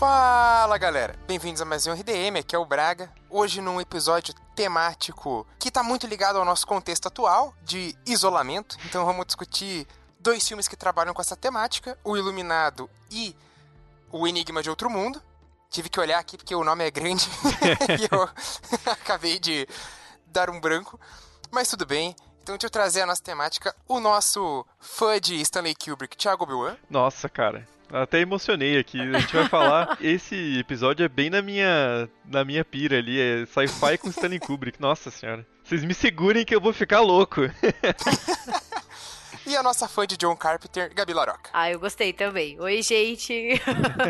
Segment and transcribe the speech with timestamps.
[0.00, 3.12] Fala galera, bem-vindos a mais um RDM, aqui é o Braga.
[3.28, 8.78] Hoje num episódio temático que tá muito ligado ao nosso contexto atual de isolamento.
[8.86, 9.86] Então vamos discutir
[10.18, 13.36] dois filmes que trabalham com essa temática, O Iluminado e
[14.10, 15.20] O Enigma de Outro Mundo.
[15.68, 17.28] Tive que olhar aqui porque o nome é grande
[18.00, 18.26] e eu
[18.90, 19.68] acabei de
[20.24, 20.98] dar um branco,
[21.50, 22.16] mas tudo bem.
[22.42, 26.78] Então deixa eu trazer a nossa temática, o nosso fã de Stanley Kubrick, Thiago Bilwan.
[26.88, 29.00] Nossa, cara, até emocionei aqui.
[29.00, 29.98] A gente vai falar.
[30.00, 33.20] Esse episódio é bem na minha, na minha pira ali.
[33.20, 34.80] É sci-fi com Stanley Kubrick.
[34.80, 35.46] Nossa senhora.
[35.64, 37.42] Vocês me segurem que eu vou ficar louco.
[39.46, 41.50] e a nossa fã de John Carpenter, Gabi Laroca.
[41.52, 42.60] Ah, eu gostei também.
[42.60, 43.60] Oi, gente.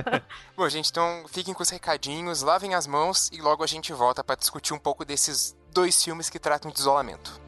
[0.57, 4.23] Bom, gente, então fiquem com os recadinhos, lavem as mãos e logo a gente volta
[4.23, 7.41] para discutir um pouco desses dois filmes que tratam de isolamento.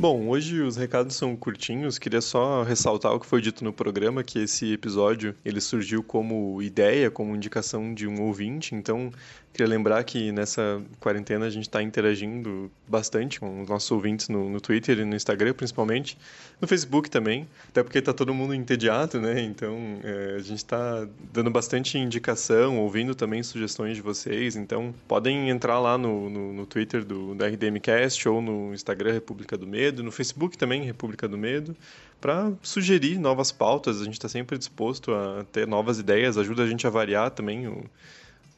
[0.00, 1.98] Bom, hoje os recados são curtinhos.
[1.98, 6.62] Queria só ressaltar o que foi dito no programa, que esse episódio ele surgiu como
[6.62, 8.76] ideia, como indicação de um ouvinte.
[8.76, 9.10] Então,
[9.58, 14.48] queria lembrar que nessa quarentena a gente está interagindo bastante com os nossos ouvintes no,
[14.48, 16.16] no, Twitter e no Instagram, principalmente.
[16.60, 19.40] No Facebook também, até porque está todo mundo entediado, né?
[19.40, 24.54] Então, é, a gente está dando bastante indicação, ouvindo também sugestões de vocês.
[24.54, 29.56] Então, podem entrar lá no, no, no Twitter do, do RDMcast ou no Instagram República
[29.56, 31.76] do Medo no Facebook também, República do Medo,
[32.20, 34.00] para sugerir novas pautas.
[34.00, 37.66] A gente está sempre disposto a ter novas ideias, ajuda a gente a variar também
[37.66, 37.84] o,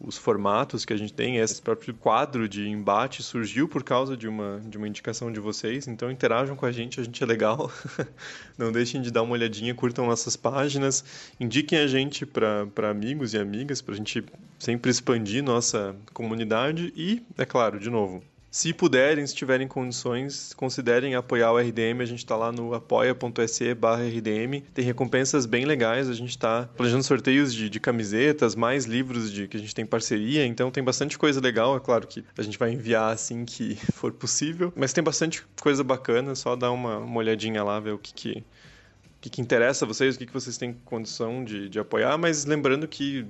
[0.00, 1.36] os formatos que a gente tem.
[1.36, 5.86] Esse próprio quadro de embate surgiu por causa de uma, de uma indicação de vocês,
[5.86, 7.70] então interajam com a gente, a gente é legal.
[8.56, 11.04] Não deixem de dar uma olhadinha, curtam nossas páginas,
[11.38, 14.24] indiquem a gente para amigos e amigas, para a gente
[14.58, 21.14] sempre expandir nossa comunidade e, é claro, de novo, se puderem, se tiverem condições, considerem
[21.14, 22.00] apoiar o RDM.
[22.00, 24.64] A gente está lá no apoia.se barra RDM.
[24.74, 26.08] Tem recompensas bem legais.
[26.08, 29.86] A gente está planejando sorteios de, de, camisetas, mais livros de que a gente tem
[29.86, 30.44] parceria.
[30.44, 31.76] Então tem bastante coisa legal.
[31.76, 34.72] É claro que a gente vai enviar assim que for possível.
[34.74, 36.34] Mas tem bastante coisa bacana.
[36.34, 39.88] Só dar uma, uma olhadinha lá, ver o que, que, o que, que interessa a
[39.88, 42.18] vocês, o que, que vocês têm condição de, de apoiar.
[42.18, 43.24] Mas lembrando que,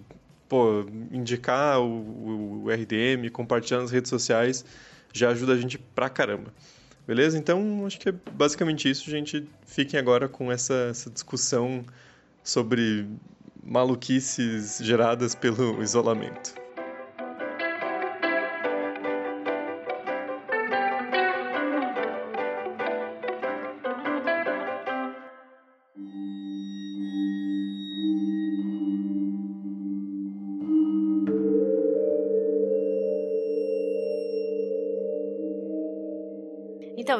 [0.48, 4.64] pô, indicar o, o RDM, compartilhar nas redes sociais
[5.12, 6.52] já ajuda a gente pra caramba.
[7.06, 7.38] Beleza?
[7.38, 9.44] Então, acho que é basicamente isso, gente.
[9.66, 11.84] Fiquem agora com essa, essa discussão
[12.44, 13.06] sobre
[13.62, 16.59] maluquices geradas pelo isolamento.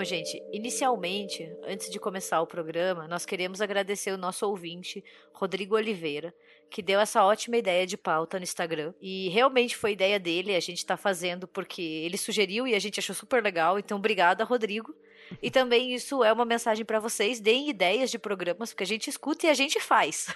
[0.00, 5.76] Então, gente, inicialmente, antes de começar o programa, nós queremos agradecer o nosso ouvinte, Rodrigo
[5.76, 6.34] Oliveira,
[6.70, 8.94] que deu essa ótima ideia de pauta no Instagram.
[8.98, 12.98] E realmente foi ideia dele, a gente está fazendo porque ele sugeriu e a gente
[12.98, 13.78] achou super legal.
[13.78, 14.94] Então, obrigada, Rodrigo.
[15.42, 19.10] E também isso é uma mensagem para vocês, deem ideias de programas, porque a gente
[19.10, 20.28] escuta e a gente faz.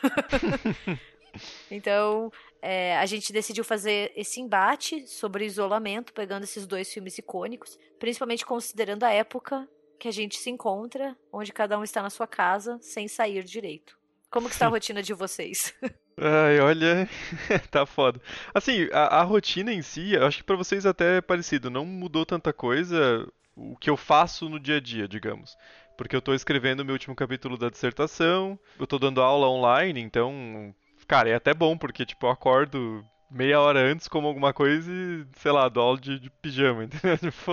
[1.71, 2.31] então,
[2.65, 8.47] é, a gente decidiu fazer esse embate sobre isolamento, pegando esses dois filmes icônicos, principalmente
[8.47, 9.69] considerando a época
[10.01, 13.99] que a gente se encontra, onde cada um está na sua casa, sem sair direito.
[14.31, 15.75] Como que está a rotina de vocês?
[16.17, 17.07] Ai, olha,
[17.71, 18.19] tá foda.
[18.55, 21.85] Assim, a, a rotina em si, eu acho que para vocês até é parecido, não
[21.85, 25.55] mudou tanta coisa o que eu faço no dia a dia, digamos.
[25.99, 30.01] Porque eu tô escrevendo o meu último capítulo da dissertação, eu tô dando aula online,
[30.01, 30.75] então
[31.07, 35.27] Cara, é até bom, porque, tipo, eu acordo meia hora antes, como alguma coisa e,
[35.39, 37.19] sei lá, dou aula de, de pijama, entendeu?
[37.19, 37.53] Tipo,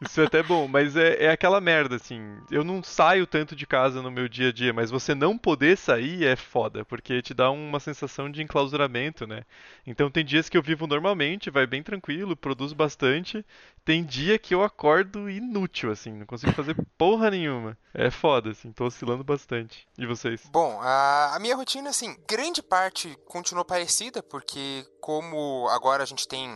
[0.00, 2.20] Isso é até bom, mas é, é aquela merda, assim.
[2.50, 5.76] Eu não saio tanto de casa no meu dia a dia, mas você não poder
[5.76, 9.44] sair é foda, porque te dá uma sensação de enclausuramento, né?
[9.86, 13.44] Então tem dias que eu vivo normalmente, vai bem tranquilo, produzo bastante.
[13.84, 17.76] Tem dia que eu acordo inútil, assim, não consigo fazer porra nenhuma.
[17.92, 19.86] É foda, assim, tô oscilando bastante.
[19.98, 20.48] E vocês?
[20.50, 26.26] Bom, a, a minha rotina, assim, grande parte continuou parecida, porque como agora a gente
[26.26, 26.48] tem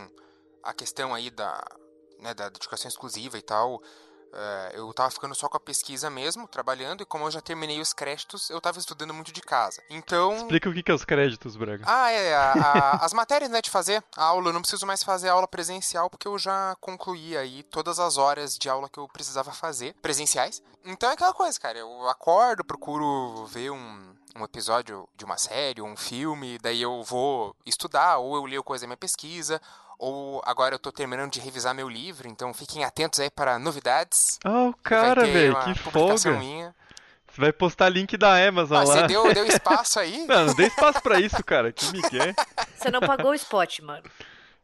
[0.63, 1.63] a questão aí da,
[2.19, 3.81] né, da dedicação exclusiva e tal,
[4.33, 7.79] Uh, eu tava ficando só com a pesquisa mesmo, trabalhando, e como eu já terminei
[7.79, 9.81] os créditos, eu tava estudando muito de casa.
[9.89, 10.35] Então.
[10.35, 11.83] Explica o que, que é os créditos, Braga.
[11.87, 12.35] Ah, é.
[12.35, 15.47] A, a, as matérias, né, de fazer a aula, eu não preciso mais fazer aula
[15.47, 19.95] presencial, porque eu já concluí aí todas as horas de aula que eu precisava fazer,
[20.01, 20.61] presenciais.
[20.85, 21.79] Então é aquela coisa, cara.
[21.79, 27.55] Eu acordo, procuro ver um um episódio de uma série, um filme, daí eu vou
[27.65, 29.59] estudar, ou eu leio coisa da minha pesquisa,
[29.97, 34.39] ou agora eu tô terminando de revisar meu livro, então fiquem atentos aí para novidades.
[34.45, 36.31] Oh, cara, velho, que folga.
[36.31, 36.75] Minha.
[37.37, 38.95] Você vai postar link da Amazon ah, lá.
[38.95, 40.25] Você deu, deu espaço aí?
[40.27, 41.71] não, não dei espaço pra isso, cara.
[41.71, 42.33] Que migué.
[42.75, 44.03] Você não pagou o spot, mano.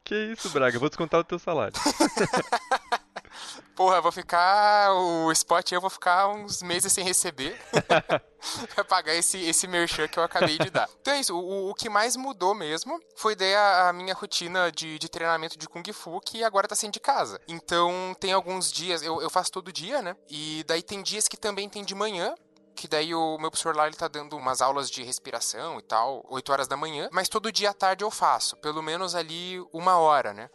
[0.03, 0.75] Que isso, Braga.
[0.75, 1.73] Eu vou descontar o teu salário.
[3.75, 4.93] Porra, eu vou ficar.
[4.93, 7.59] O spot eu vou ficar uns meses sem receber.
[8.75, 10.89] pra pagar esse, esse merchan que eu acabei de dar.
[11.01, 11.35] Então é isso.
[11.35, 15.57] O, o que mais mudou mesmo foi daí a, a, minha rotina de, de treinamento
[15.57, 17.39] de Kung Fu, que agora tá sendo de casa.
[17.47, 20.15] Então tem alguns dias, eu, eu faço todo dia, né?
[20.29, 22.35] E daí tem dias que também tem de manhã,
[22.75, 26.25] que daí o meu professor lá ele tá dando umas aulas de respiração e tal,
[26.29, 29.97] 8 horas da manhã, mas todo dia à tarde eu faço, pelo menos ali uma
[29.97, 30.49] hora, né?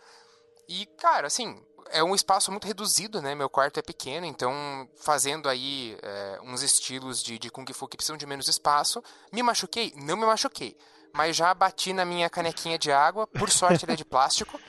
[0.69, 3.35] E, cara, assim, é um espaço muito reduzido, né?
[3.35, 7.97] Meu quarto é pequeno, então fazendo aí é, uns estilos de, de Kung Fu que
[7.97, 9.03] precisam de menos espaço.
[9.33, 9.93] Me machuquei?
[9.97, 10.77] Não me machuquei.
[11.15, 14.61] Mas já bati na minha canequinha de água, por sorte ele é de plástico,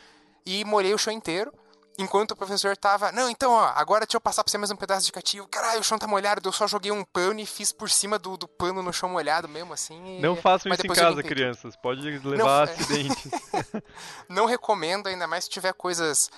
[0.45, 1.54] e molhei o chão inteiro.
[2.00, 4.75] Enquanto o professor tava, não, então, ó, agora deixa eu passar pra você mais um
[4.77, 5.45] pedaço de cativo.
[5.50, 8.38] Caralho, o chão tá molhado, eu só joguei um pano e fiz por cima do,
[8.38, 10.18] do pano no chão molhado mesmo, assim.
[10.18, 10.22] E...
[10.22, 11.75] Não façam isso em casa, crianças.
[11.75, 13.31] Pode levar não, a acidentes.
[14.30, 16.31] não recomendo, ainda mais se tiver coisas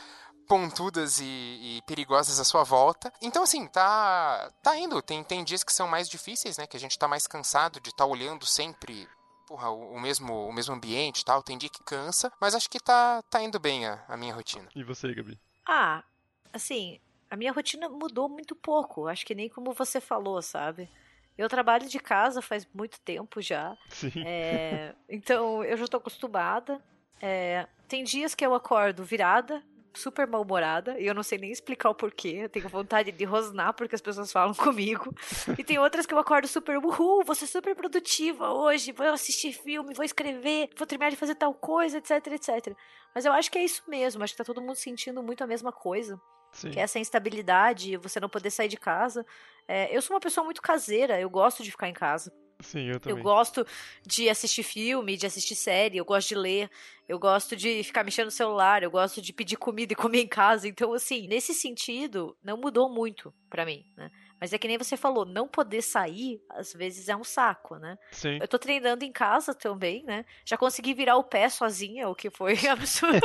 [0.51, 3.09] pontudas e, e, perigosas à sua volta.
[3.21, 5.01] Então, assim, tá, tá indo.
[5.01, 6.67] Tem, tem dias que são mais difíceis, né?
[6.67, 9.07] Que a gente tá mais cansado de estar tá olhando sempre
[9.47, 11.41] porra, o, o, mesmo, o mesmo ambiente tal.
[11.41, 14.67] Tem dia que cansa, mas acho que tá, tá indo bem a, a minha rotina.
[14.75, 15.39] E você, Gabi?
[15.65, 16.03] Ah,
[16.51, 16.99] assim,
[17.29, 19.07] a minha rotina mudou muito pouco.
[19.07, 20.89] Acho que nem como você falou, sabe?
[21.37, 23.77] Eu trabalho de casa faz muito tempo já.
[23.87, 24.11] Sim.
[24.25, 26.81] É, então, eu já tô acostumada.
[27.21, 29.63] É, tem dias que eu acordo virada,
[29.93, 32.39] super mal-humorada e eu não sei nem explicar o porquê.
[32.43, 35.13] Eu tenho vontade de rosnar porque as pessoas falam comigo.
[35.57, 39.53] E tem outras que eu acordo super, uhul, vou ser super produtiva hoje, vou assistir
[39.53, 42.75] filme, vou escrever, vou terminar de fazer tal coisa, etc, etc.
[43.13, 45.47] Mas eu acho que é isso mesmo, acho que tá todo mundo sentindo muito a
[45.47, 46.19] mesma coisa.
[46.51, 46.71] Sim.
[46.71, 49.25] Que é essa instabilidade, você não poder sair de casa.
[49.67, 52.31] É, eu sou uma pessoa muito caseira, eu gosto de ficar em casa.
[52.61, 53.17] Sim, eu também.
[53.17, 53.65] Eu gosto
[54.05, 56.69] de assistir filme, de assistir série, eu gosto de ler,
[57.07, 60.27] eu gosto de ficar mexendo no celular, eu gosto de pedir comida e comer em
[60.27, 60.67] casa.
[60.67, 64.09] Então, assim, nesse sentido, não mudou muito para mim, né?
[64.39, 67.95] Mas é que nem você falou, não poder sair, às vezes é um saco, né?
[68.11, 68.39] Sim.
[68.41, 70.25] Eu tô treinando em casa também, né?
[70.43, 73.19] Já consegui virar o pé sozinha, o que foi absurdo.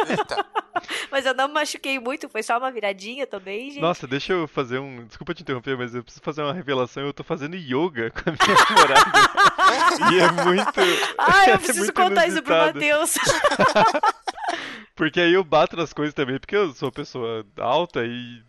[1.11, 3.81] Mas eu não me machuquei muito, foi só uma viradinha também, gente.
[3.81, 5.05] Nossa, deixa eu fazer um.
[5.07, 7.05] Desculpa te interromper, mas eu preciso fazer uma revelação.
[7.05, 10.13] Eu tô fazendo yoga com a minha namorada.
[10.13, 10.81] e é muito.
[11.19, 12.29] Ah, eu é preciso é contar inusitado.
[12.29, 13.15] isso pro Matheus.
[14.95, 18.43] porque aí eu bato nas coisas também, porque eu sou pessoa alta e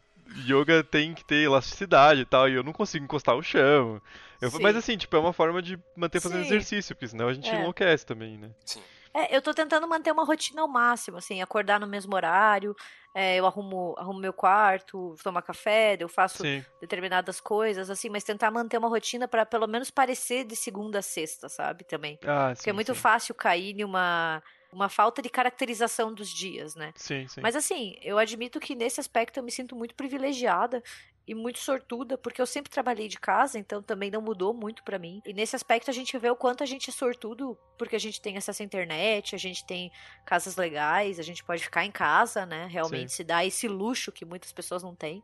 [0.45, 4.01] yoga tem que ter elasticidade e tal, e eu não consigo encostar o chão.
[4.41, 6.47] Eu, mas assim, tipo, é uma forma de manter fazendo Sim.
[6.47, 7.59] exercício, porque senão a gente é.
[7.59, 8.51] enlouquece também, né?
[8.65, 8.81] Sim.
[9.17, 12.75] É, eu tô tentando manter uma rotina ao máximo, assim, acordar no mesmo horário,
[13.15, 16.63] é, eu arrumo, arrumo meu quarto, tomar café, eu faço Sim.
[16.79, 21.01] determinadas coisas, assim, mas tentar manter uma rotina para pelo menos parecer de segunda a
[21.01, 21.83] sexta, sabe?
[21.83, 22.19] Também.
[22.23, 26.91] Ah, Porque é muito fácil cair numa uma falta de caracterização dos dias, né?
[26.95, 27.41] Sim, sim.
[27.41, 30.83] Mas assim, eu admito que nesse aspecto eu me sinto muito privilegiada
[31.27, 34.97] e muito sortuda, porque eu sempre trabalhei de casa, então também não mudou muito para
[34.97, 35.21] mim.
[35.25, 38.21] E nesse aspecto a gente vê o quanto a gente é sortudo, porque a gente
[38.21, 39.91] tem acesso à internet, a gente tem
[40.25, 42.67] casas legais, a gente pode ficar em casa, né?
[42.71, 43.17] Realmente Sim.
[43.17, 45.21] se dá esse luxo que muitas pessoas não têm.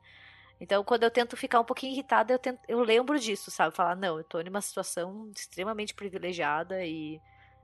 [0.60, 3.76] Então, quando eu tento ficar um pouquinho irritada, eu, tento, eu lembro disso, sabe?
[3.76, 7.22] Falar, não, eu tô numa situação extremamente privilegiada e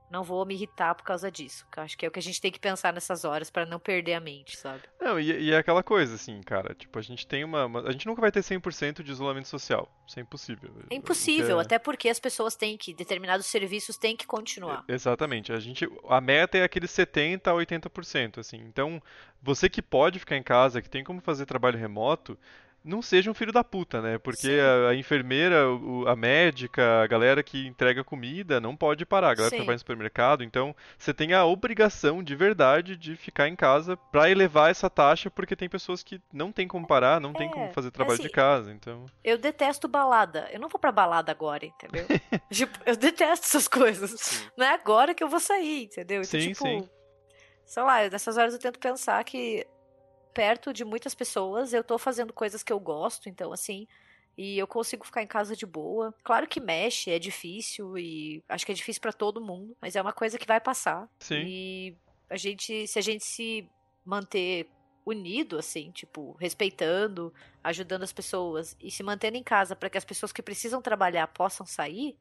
[0.10, 1.66] não vou me irritar por causa disso.
[1.78, 4.16] Acho que é o que a gente tem que pensar nessas horas para não perder
[4.16, 4.82] a mente, sabe?
[5.00, 6.74] Não, e, e, é aquela coisa, assim, cara.
[6.74, 7.88] Tipo, a gente tem uma, uma.
[7.88, 9.89] a gente nunca vai ter 100% de isolamento social.
[10.08, 10.72] Isso é impossível.
[10.89, 11.63] É impossível, é...
[11.63, 12.94] até porque as pessoas têm que.
[12.94, 14.84] Determinados serviços têm que continuar.
[14.88, 15.54] É, exatamente.
[15.54, 18.58] A, gente, a meta é aquele 70% a 80%, assim.
[18.58, 19.01] Então,
[19.42, 22.38] você que pode ficar em casa, que tem como fazer trabalho remoto
[22.83, 24.17] não seja um filho da puta, né?
[24.17, 29.31] Porque a, a, enfermeira, o, a médica, a galera que entrega comida não pode parar,
[29.31, 29.55] a galera Sim.
[29.55, 30.43] que trabalha no supermercado.
[30.43, 35.29] Então, você tem a obrigação de verdade de ficar em casa para elevar essa taxa,
[35.29, 38.24] porque tem pessoas que não tem como parar, não é, tem como fazer trabalho assim,
[38.24, 39.05] de casa, então...
[39.24, 40.48] Eu detesto balada.
[40.51, 42.05] Eu não vou pra balada agora, entendeu?
[42.51, 44.12] tipo, eu detesto essas coisas.
[44.12, 44.48] Sim.
[44.57, 46.21] Não é agora que eu vou sair, entendeu?
[46.21, 46.63] Então, sim, tipo...
[46.63, 46.89] Sim.
[47.65, 49.63] Sei lá, nessas horas eu tento pensar que
[50.33, 53.88] perto de muitas pessoas, eu tô fazendo coisas que eu gosto, então assim,
[54.38, 56.13] e eu consigo ficar em casa de boa.
[56.24, 60.01] Claro que mexe, é difícil e acho que é difícil para todo mundo, mas é
[60.01, 61.09] uma coisa que vai passar.
[61.19, 61.43] Sim.
[61.45, 61.98] E
[62.29, 63.69] a gente, se a gente se
[64.05, 64.69] manter
[65.05, 67.33] unido assim, tipo, respeitando,
[67.63, 71.27] ajudando as pessoas e se mantendo em casa para que as pessoas que precisam trabalhar
[71.27, 72.17] possam sair,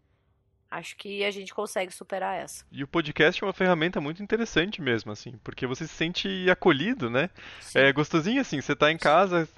[0.71, 2.65] acho que a gente consegue superar essa.
[2.71, 7.09] E o podcast é uma ferramenta muito interessante mesmo, assim, porque você se sente acolhido,
[7.11, 7.31] né?
[7.61, 7.79] Sim.
[7.79, 9.49] É gostosinho assim, você tá em casa,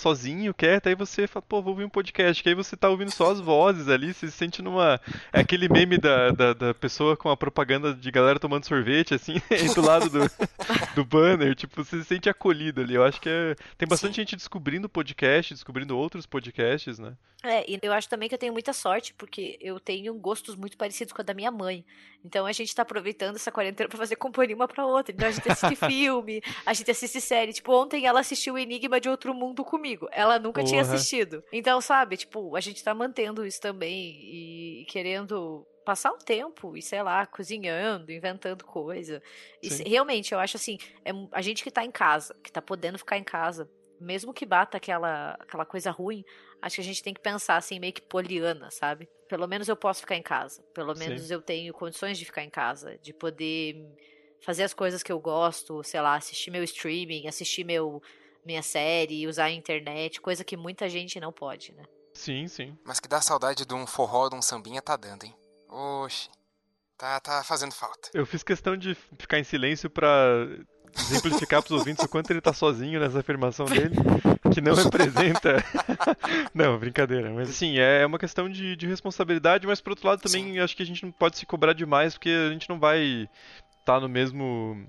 [0.00, 3.10] sozinho, quieto, aí você fala, pô, vou ouvir um podcast, que aí você tá ouvindo
[3.10, 5.00] só as vozes ali, você se sente numa.
[5.32, 9.34] É aquele meme da, da, da pessoa com a propaganda de galera tomando sorvete, assim,
[9.74, 10.20] do lado do,
[10.96, 12.94] do banner, tipo, você se sente acolhido ali.
[12.94, 13.54] Eu acho que é...
[13.76, 14.22] tem bastante Sim.
[14.22, 17.14] gente descobrindo podcast, descobrindo outros podcasts, né?
[17.42, 20.76] É, e eu acho também que eu tenho muita sorte, porque eu tenho gostos muito
[20.76, 21.84] parecidos com a da minha mãe.
[22.22, 25.14] Então a gente tá aproveitando essa quarentena pra fazer companhia uma pra outra.
[25.14, 27.54] Então a gente assiste filme, a gente assiste série.
[27.54, 29.89] Tipo, ontem ela assistiu o Enigma de Outro Mundo comigo.
[30.12, 31.42] Ela nunca tinha assistido.
[31.52, 36.82] Então, sabe, tipo, a gente tá mantendo isso também e querendo passar um tempo e,
[36.82, 39.22] sei lá, cozinhando, inventando coisa.
[39.86, 43.18] Realmente, eu acho assim, é a gente que tá em casa, que tá podendo ficar
[43.18, 43.68] em casa,
[44.00, 46.24] mesmo que bata aquela, aquela coisa ruim,
[46.62, 49.08] acho que a gente tem que pensar assim, meio que poliana, sabe?
[49.28, 50.62] Pelo menos eu posso ficar em casa.
[50.74, 51.34] Pelo menos Sim.
[51.34, 53.76] eu tenho condições de ficar em casa, de poder
[54.40, 58.02] fazer as coisas que eu gosto, sei lá, assistir meu streaming, assistir meu
[58.44, 61.84] minha série, usar a internet, coisa que muita gente não pode, né?
[62.14, 62.76] Sim, sim.
[62.84, 65.34] Mas que dá saudade de um forró, de um sambinha, tá dando, hein?
[65.68, 66.28] Oxi.
[66.98, 68.10] Tá, tá fazendo falta.
[68.12, 70.10] Eu fiz questão de ficar em silêncio pra
[70.98, 73.94] exemplificar pros ouvintes o quanto ele tá sozinho nessa afirmação dele,
[74.52, 75.64] que não representa.
[76.52, 77.30] não, brincadeira.
[77.30, 80.58] Mas assim, é uma questão de, de responsabilidade, mas por outro lado também Sim.
[80.58, 83.28] acho que a gente não pode se cobrar demais, porque a gente não vai
[83.80, 84.86] estar tá no mesmo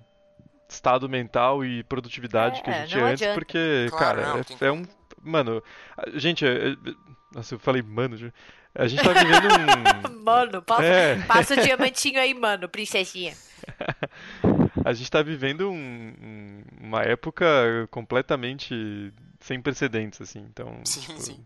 [0.74, 4.68] estado mental e produtividade é, que a gente tinha antes, porque, claro, cara, não, é,
[4.68, 4.84] é, um.
[5.24, 5.64] Mano,
[6.16, 6.76] gente, é,
[7.34, 8.32] nossa, eu falei, mano.
[8.74, 10.24] A gente tá vivendo um.
[10.24, 11.20] mano, passa, é.
[11.24, 13.34] passa o diamantinho aí, mano, princesinha.
[14.86, 17.46] a gente tá vivendo um, uma época
[17.92, 20.40] completamente sem precedentes, assim.
[20.40, 20.80] Então.
[20.86, 21.46] Sim, tipo, sim.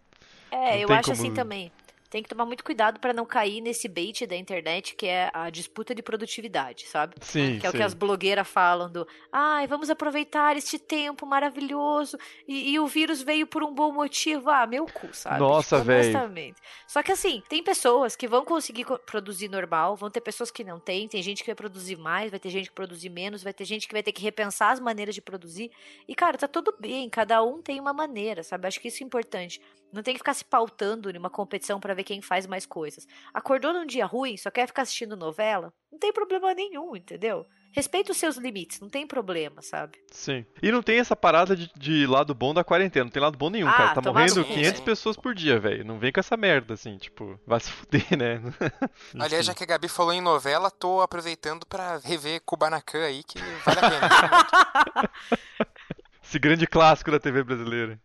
[0.51, 1.13] É, eu acho como...
[1.13, 1.72] assim também
[2.16, 5.50] tem que tomar muito cuidado para não cair nesse bait da internet que é a
[5.50, 7.14] disputa de produtividade, sabe?
[7.20, 7.60] Sim.
[7.60, 7.76] Que é sim.
[7.76, 12.18] o que as blogueiras falam do, ai, vamos aproveitar este tempo maravilhoso
[12.48, 14.50] e, e, o vírus veio por um bom motivo.
[14.50, 15.40] Ah, meu cu, sabe?
[15.40, 16.56] Nossa, tipo, velho.
[16.88, 20.80] Só que assim, tem pessoas que vão conseguir produzir normal, vão ter pessoas que não
[20.80, 23.66] têm, tem gente que vai produzir mais, vai ter gente que produzir menos, vai ter
[23.66, 25.70] gente que vai ter que repensar as maneiras de produzir.
[26.08, 28.70] E cara, tá tudo bem, cada um tem uma maneira, sabe?
[28.70, 29.60] Acho que isso é importante.
[29.92, 33.08] Não tem que ficar se pautando numa competição para ver quem faz mais coisas.
[33.34, 35.74] Acordou num dia ruim, só quer ficar assistindo novela?
[35.92, 37.46] Não tem problema nenhum, entendeu?
[37.72, 39.98] Respeita os seus limites, não tem problema, sabe?
[40.10, 40.46] Sim.
[40.63, 43.50] E não tem essa parada de, de lado bom da quarentena, não tem lado bom
[43.50, 43.94] nenhum, ah, cara.
[43.96, 45.84] Tá morrendo 500 pessoas por dia, velho.
[45.84, 48.42] Não vem com essa merda, assim, tipo, vai se fuder, né?
[49.20, 53.39] Aliás, já que a Gabi falou em novela, tô aproveitando para rever Kubanacan aí, que
[53.65, 55.12] vale a pena.
[56.24, 58.00] Esse grande clássico da TV brasileira.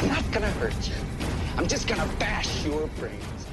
[0.00, 0.94] I'm not gonna hurt you.
[1.58, 3.46] I'm just gonna bash your brains.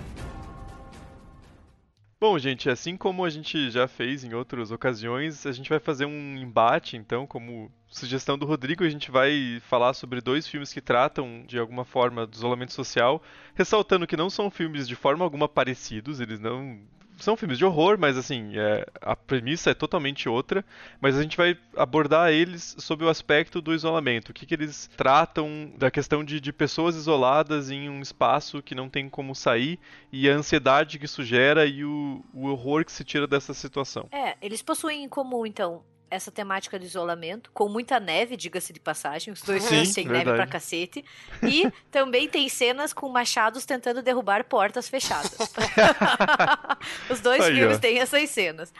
[2.21, 6.05] Bom, gente, assim como a gente já fez em outras ocasiões, a gente vai fazer
[6.05, 10.79] um embate, então, como sugestão do Rodrigo, a gente vai falar sobre dois filmes que
[10.79, 13.21] tratam de alguma forma do isolamento social,
[13.53, 16.79] ressaltando que não são filmes de forma alguma parecidos, eles não
[17.17, 20.63] são filmes de horror, mas assim, é, a premissa é totalmente outra.
[21.01, 24.29] Mas a gente vai abordar eles sob o aspecto do isolamento.
[24.29, 28.75] O que, que eles tratam da questão de, de pessoas isoladas em um espaço que
[28.75, 29.79] não tem como sair
[30.11, 34.07] e a ansiedade que isso gera e o, o horror que se tira dessa situação.
[34.11, 38.79] É, eles possuem em comum, então, essa temática do isolamento, com muita neve, diga-se de
[38.79, 41.03] passagem, os dois Sim, têm neve pra cacete.
[41.43, 45.37] E também tem cenas com machados tentando derrubar portas fechadas.
[47.09, 47.79] os dois Aí, filmes ó.
[47.79, 48.73] têm essas cenas.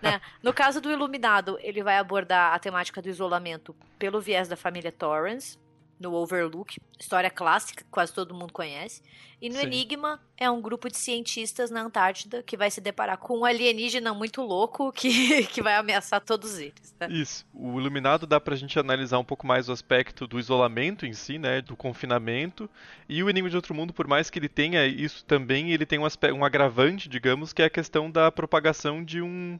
[0.00, 0.20] Né?
[0.42, 4.90] No caso do Iluminado, ele vai abordar a temática do isolamento pelo viés da família
[4.90, 5.56] Torrance,
[6.02, 9.00] no Overlook, história clássica que quase todo mundo conhece.
[9.40, 9.62] E no Sim.
[9.62, 14.14] Enigma é um grupo de cientistas na Antártida que vai se deparar com um alienígena
[14.14, 16.94] muito louco que, que vai ameaçar todos eles.
[17.00, 17.08] Né?
[17.10, 17.44] Isso.
[17.52, 21.38] O Iluminado dá pra gente analisar um pouco mais o aspecto do isolamento em si,
[21.38, 21.60] né?
[21.60, 22.70] Do confinamento.
[23.08, 25.98] E o Enigma de Outro Mundo, por mais que ele tenha isso também, ele tem
[25.98, 29.58] um, aspecto, um agravante, digamos, que é a questão da propagação de um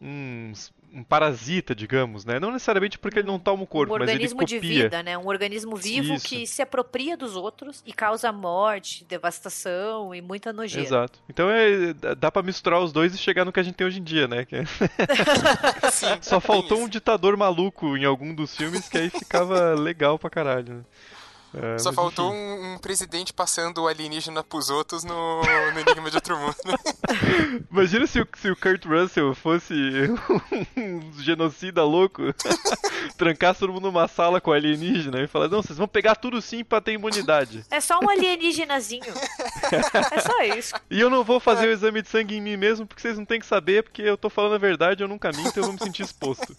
[0.00, 0.52] um,
[0.92, 2.38] um parasita, digamos, né?
[2.38, 4.36] Não necessariamente porque ele não toma o corpo, um mas ele copia.
[4.36, 5.18] Um organismo de vida, né?
[5.18, 6.26] Um organismo vivo Isso.
[6.26, 10.86] que se apropria dos outros e causa morte, devastação e muita nojeira.
[10.86, 11.18] Exato.
[11.28, 14.00] Então é, dá para misturar os dois e chegar no que a gente tem hoje
[14.00, 14.46] em dia, né?
[14.52, 14.64] É
[15.90, 20.30] Sim, Só faltou um ditador maluco em algum dos filmes que aí ficava legal pra
[20.30, 20.74] caralho.
[20.74, 20.80] Né?
[21.54, 26.16] É, Só faltou um, um, presidente passando o alienígena pros outros no, no Enigma de
[26.16, 26.56] Outro Mundo.
[27.70, 29.74] Imagina se o, se o Kurt Russell fosse
[30.76, 32.22] um genocida louco,
[33.16, 36.62] trancasse todo mundo numa sala com alienígena e falar: Não, vocês vão pegar tudo sim
[36.62, 37.64] pra ter imunidade.
[37.70, 39.14] É só um alienígenazinho.
[40.12, 40.74] É só isso.
[40.90, 43.24] E eu não vou fazer o exame de sangue em mim mesmo, porque vocês não
[43.24, 45.78] têm que saber, porque eu tô falando a verdade, eu nunca minto, eu vou me
[45.78, 46.54] sentir exposto.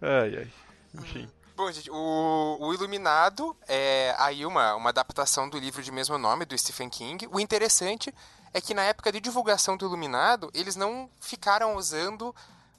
[0.00, 0.48] ai, ai.
[0.94, 1.28] Enfim.
[1.54, 6.44] Bom, gente, o, o Iluminado é aí uma, uma adaptação do livro de mesmo nome,
[6.44, 7.28] do Stephen King.
[7.30, 8.12] O interessante
[8.54, 12.34] é que na época de divulgação do Iluminado, eles não ficaram usando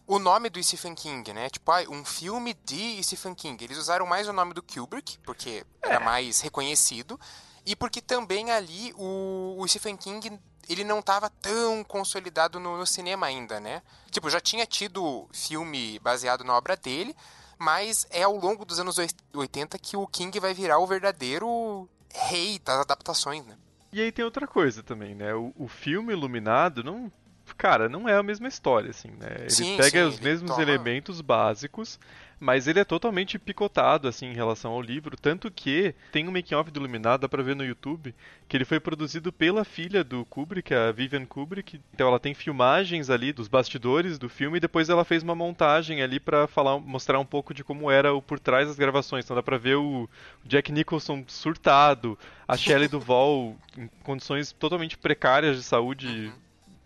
[0.06, 1.50] o nome do Stephen King, né?
[1.50, 3.63] Tipo, ah, um filme de Stephen King.
[3.63, 7.20] Eles usaram mais o nome do Kubrick, porque era mais reconhecido,
[7.65, 12.88] e porque também ali o, o Stephen King ele não estava tão consolidado no, no,
[12.88, 13.82] cinema ainda, né?
[14.12, 17.15] Tipo, já tinha tido filme baseado na obra dele,
[17.57, 18.98] mas é ao longo dos anos
[19.33, 23.55] 80 que o King vai virar o verdadeiro rei das adaptações, né?
[23.91, 25.33] E aí tem outra coisa também, né?
[25.33, 27.12] O, o filme Iluminado não
[27.57, 29.36] cara, não é a mesma história, assim, né?
[29.39, 30.63] Ele sim, pega sim, os ele mesmos toma...
[30.63, 32.00] elementos básicos,
[32.43, 36.69] mas ele é totalmente picotado, assim, em relação ao livro, tanto que tem um making-off
[36.69, 38.13] do Iluminado, dá pra ver no YouTube,
[38.50, 43.09] que ele foi produzido pela filha do Kubrick, a Vivian Kubrick, então ela tem filmagens
[43.09, 47.17] ali dos bastidores do filme, e depois ela fez uma montagem ali para falar, mostrar
[47.17, 50.09] um pouco de como era o por trás das gravações, então dá pra ver o
[50.43, 56.33] Jack Nicholson surtado, a Shelley Duvall em condições totalmente precárias de saúde Uhum.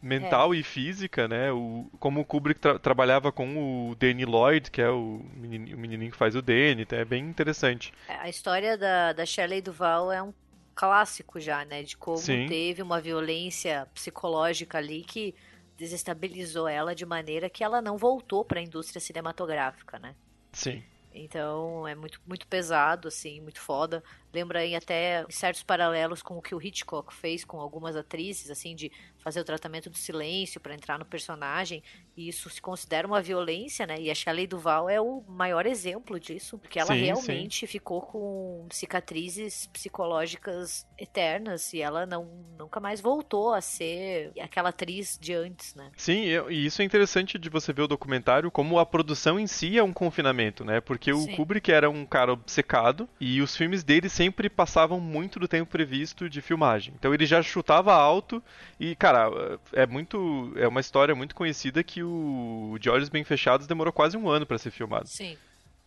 [0.01, 1.51] Mental e física, né?
[1.51, 5.80] O, como o Kubrick tra trabalhava com o Danny Lloyd, que é o menininho, o
[5.80, 7.94] menininho que faz o Danny, então é bem interessante.
[8.08, 10.34] A história da, da Shelley Duval é um
[10.75, 11.84] clássico já, né?
[11.84, 12.46] De como Sim.
[12.48, 15.34] teve uma violência psicológica ali que
[15.75, 20.16] desestabilizou ela de maneira que ela não voltou para a indústria cinematográfica, né?
[20.51, 20.84] Sim.
[21.13, 24.03] Então é muito, muito pesado, assim, muito foda.
[24.37, 28.75] Lembra aí até certos paralelos com o que o Hitchcock fez com algumas atrizes, assim,
[28.75, 31.81] de fazer o tratamento do silêncio para entrar no personagem.
[32.15, 34.00] E isso se considera uma violência, né?
[34.00, 38.67] E a Shelley Duval é o maior exemplo disso, porque ela Sim, realmente ficou com
[38.71, 42.25] cicatrizes psicológicas eternas e ela não,
[42.57, 45.91] nunca mais voltou a ser aquela atriz de antes, né?
[45.95, 49.47] Sim, e e isso é interessante de você ver o documentário, como a produção em
[49.47, 50.81] si é um confinamento, né?
[50.81, 51.35] Porque o Sim.
[51.35, 56.29] Kubrick era um cara obcecado e os filmes dele sempre passavam muito do tempo previsto
[56.29, 56.94] de filmagem.
[56.98, 58.42] Então ele já chutava alto
[58.79, 63.68] e, cara, é muito é uma história muito conhecida que o De Olhos Bem Fechados
[63.68, 65.07] demorou quase um ano para ser filmado.
[65.07, 65.37] Sim.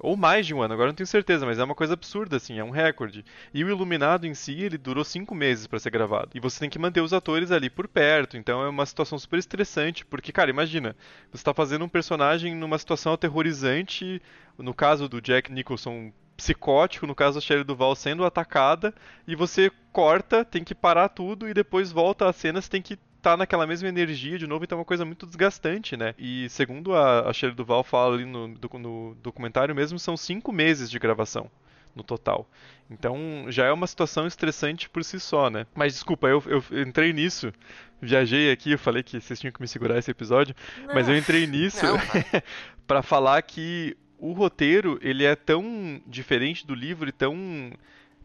[0.03, 2.59] Ou mais de um ano, agora não tenho certeza, mas é uma coisa absurda, assim,
[2.59, 3.23] é um recorde.
[3.53, 6.31] E o Iluminado em si, ele durou cinco meses para ser gravado.
[6.35, 9.39] E você tem que manter os atores ali por perto, então é uma situação super
[9.39, 10.97] estressante, porque, cara, imagina,
[11.31, 14.23] você tá fazendo um personagem numa situação aterrorizante,
[14.57, 18.95] no caso do Jack Nicholson psicótico, no caso da Shelley Duval sendo atacada,
[19.27, 22.99] e você corta, tem que parar tudo e depois volta a cena, você tem que
[23.21, 26.15] tá naquela mesma energia de novo, então é uma coisa muito desgastante, né?
[26.19, 30.51] E segundo a, a Shelley Duval fala ali no, docu- no documentário mesmo, são cinco
[30.51, 31.51] meses de gravação
[31.95, 32.49] no total.
[32.91, 35.67] Então já é uma situação estressante por si só, né?
[35.75, 37.53] Mas desculpa, eu, eu entrei nisso,
[38.01, 40.55] viajei aqui, eu falei que vocês tinham que me segurar esse episódio,
[40.95, 41.99] mas eu entrei nisso Não,
[42.87, 47.73] para falar que o roteiro ele é tão diferente do livro e tão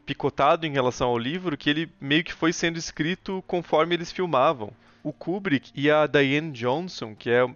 [0.05, 4.71] picotado em relação ao livro que ele meio que foi sendo escrito conforme eles filmavam.
[5.01, 7.47] O Kubrick e a Diane Johnson, que é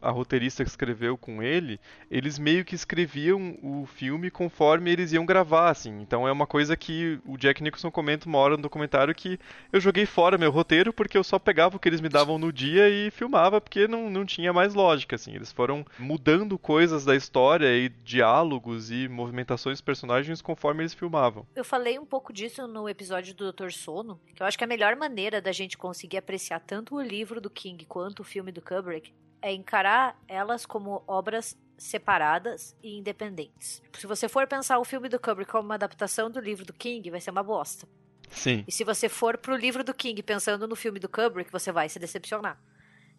[0.00, 1.80] a roteirista que escreveu com ele,
[2.10, 6.00] eles meio que escreviam o filme conforme eles iam gravar, assim.
[6.00, 9.38] Então é uma coisa que o Jack Nicholson comenta uma hora no documentário que
[9.72, 12.52] eu joguei fora meu roteiro porque eu só pegava o que eles me davam no
[12.52, 15.34] dia e filmava porque não, não tinha mais lógica, assim.
[15.34, 21.46] Eles foram mudando coisas da história e diálogos e movimentações dos personagens conforme eles filmavam.
[21.54, 23.70] Eu falei um pouco disso no episódio do Dr.
[23.70, 27.40] Sono, que eu acho que a melhor maneira da gente conseguir apreciar tanto o livro
[27.40, 33.80] do King quanto o filme do Kubrick é encarar elas como obras separadas e independentes.
[33.96, 37.10] Se você for pensar o filme do Kubrick como uma adaptação do livro do King,
[37.10, 37.86] vai ser uma bosta.
[38.30, 38.64] Sim.
[38.66, 41.88] E se você for pro livro do King pensando no filme do Kubrick, você vai
[41.88, 42.60] se decepcionar.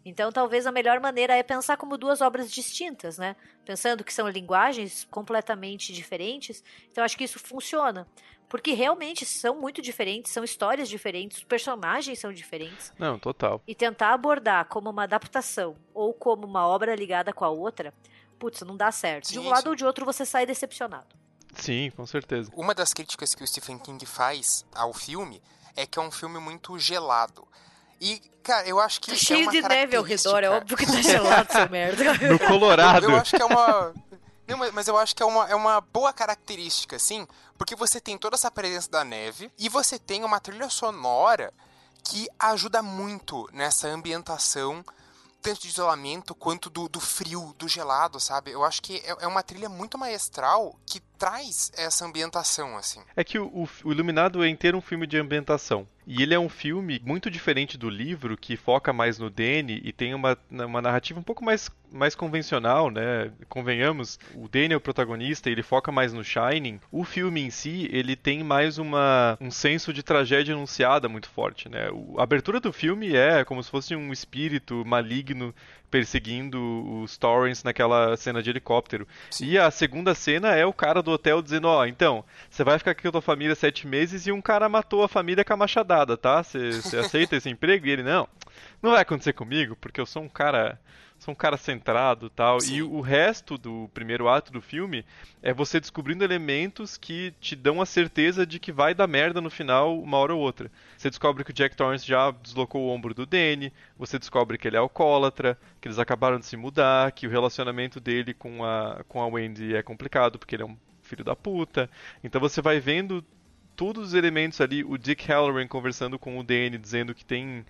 [0.05, 3.35] Então, talvez a melhor maneira é pensar como duas obras distintas, né?
[3.65, 6.63] Pensando que são linguagens completamente diferentes.
[6.89, 8.07] Então, acho que isso funciona.
[8.49, 12.91] Porque realmente são muito diferentes, são histórias diferentes, os personagens são diferentes.
[12.97, 13.61] Não, total.
[13.67, 17.93] E tentar abordar como uma adaptação ou como uma obra ligada com a outra,
[18.39, 19.31] putz, não dá certo.
[19.31, 19.69] De um lado sim.
[19.69, 21.15] ou de outro você sai decepcionado.
[21.53, 22.51] Sim, com certeza.
[22.55, 25.41] Uma das críticas que o Stephen King faz ao filme
[25.75, 27.47] é que é um filme muito gelado.
[28.01, 30.85] E, cara, eu acho que é cheio uma de neve ao redor, é óbvio que
[30.85, 32.13] tá gelado, seu merda.
[32.27, 33.05] No Colorado.
[33.05, 33.93] Eu acho que é uma.
[34.49, 38.17] Não, mas- eu acho que é uma, é uma boa característica, assim, porque você tem
[38.17, 41.53] toda essa presença da neve e você tem uma trilha sonora
[42.03, 44.83] que ajuda muito nessa ambientação,
[45.41, 48.51] tanto de isolamento quanto do, do frio, do gelado, sabe?
[48.51, 53.01] Eu acho que é, é uma trilha muito maestral que traz essa ambientação, assim.
[53.15, 55.85] É que o, o Iluminado é inteiro um filme de ambientação.
[56.07, 59.93] E ele é um filme muito diferente do livro, que foca mais no Danny e
[59.93, 63.31] tem uma, uma narrativa um pouco mais, mais convencional, né?
[63.47, 66.79] Convenhamos, o Danny é o protagonista, ele foca mais no Shining.
[66.91, 71.69] O filme em si, ele tem mais uma, um senso de tragédia anunciada muito forte,
[71.69, 71.89] né?
[72.17, 75.53] a abertura do filme é como se fosse um espírito maligno
[75.89, 79.07] perseguindo os Torrens naquela cena de helicóptero.
[79.31, 79.45] Sim.
[79.45, 82.77] E a segunda cena é o cara do hotel dizendo, ó, oh, então, você vai
[82.77, 85.53] ficar aqui com a tua família sete meses e um cara matou a família com
[85.53, 86.43] a machadada, tá?
[86.43, 87.87] Você aceita esse emprego?
[87.87, 88.27] E ele, não,
[88.81, 90.79] não vai acontecer comigo, porque eu sou um cara
[91.19, 92.59] sou um cara centrado tal.
[92.61, 92.77] Sim.
[92.77, 95.05] E o resto do primeiro ato do filme
[95.43, 99.49] é você descobrindo elementos que te dão a certeza de que vai dar merda no
[99.49, 100.71] final, uma hora ou outra.
[100.97, 104.67] Você descobre que o Jack Torrance já deslocou o ombro do Danny, você descobre que
[104.67, 109.03] ele é alcoólatra, que eles acabaram de se mudar, que o relacionamento dele com a,
[109.07, 111.89] com a Wendy é complicado porque ele é um filho da puta.
[112.23, 113.23] Então você vai vendo
[113.75, 117.65] todos os elementos ali, o Dick Halloran conversando com o Danny, dizendo que tem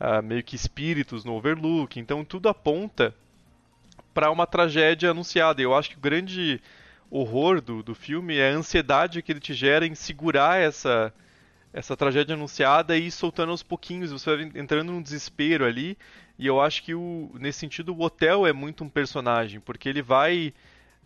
[0.00, 2.00] uh, meio que espíritos no Overlook.
[2.00, 3.14] Então tudo aponta
[4.14, 5.60] para uma tragédia anunciada.
[5.60, 6.60] Eu acho que o grande
[7.10, 11.12] horror do, do filme é a ansiedade que ele te gera em segurar essa
[11.72, 14.10] essa tragédia anunciada e ir soltando aos pouquinhos.
[14.10, 15.96] Você vai entrando num desespero ali.
[16.36, 20.02] E eu acho que o, nesse sentido o hotel é muito um personagem, porque ele
[20.02, 20.52] vai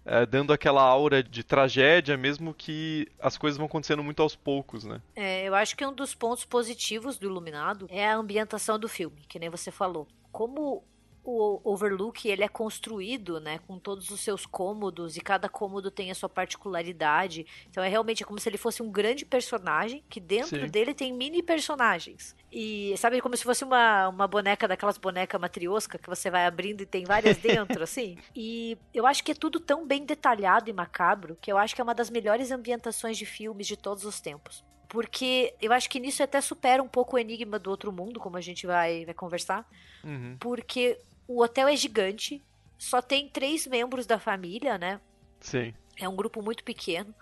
[0.04, 4.84] é, dando aquela aura de tragédia, mesmo que as coisas vão acontecendo muito aos poucos,
[4.84, 5.00] né?
[5.16, 9.22] É, eu acho que um dos pontos positivos do Iluminado é a ambientação do filme,
[9.28, 10.06] que nem você falou.
[10.30, 10.82] Como
[11.24, 16.10] o Overlook ele é construído, né, com todos os seus cômodos e cada cômodo tem
[16.10, 17.46] a sua particularidade.
[17.70, 20.68] Então é realmente como se ele fosse um grande personagem que dentro Sim.
[20.68, 22.36] dele tem mini personagens.
[22.52, 26.82] E sabe como se fosse uma, uma boneca daquelas bonecas matriosca que você vai abrindo
[26.82, 28.18] e tem várias dentro, assim.
[28.36, 31.80] E eu acho que é tudo tão bem detalhado e macabro que eu acho que
[31.80, 34.62] é uma das melhores ambientações de filmes de todos os tempos
[34.94, 38.36] porque eu acho que nisso até supera um pouco o enigma do outro mundo, como
[38.36, 39.68] a gente vai, vai conversar.
[40.04, 40.36] Uhum.
[40.38, 42.42] Porque o hotel é gigante,
[42.78, 45.00] só tem três membros da família, né?
[45.40, 45.74] Sim.
[45.96, 47.14] É um grupo muito pequeno.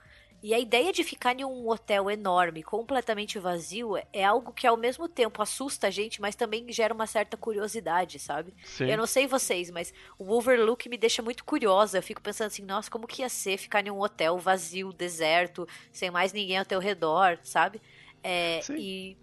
[0.43, 4.77] E a ideia de ficar em um hotel enorme, completamente vazio, é algo que ao
[4.77, 8.53] mesmo tempo assusta a gente, mas também gera uma certa curiosidade, sabe?
[8.65, 8.87] Sim.
[8.87, 11.99] Eu não sei vocês, mas o Overlook me deixa muito curiosa.
[11.99, 15.67] Eu fico pensando assim, nossa, como que ia ser ficar em um hotel vazio, deserto,
[15.93, 17.81] sem mais ninguém ao teu redor, sabe?
[18.21, 18.77] É, Sim.
[18.77, 19.17] E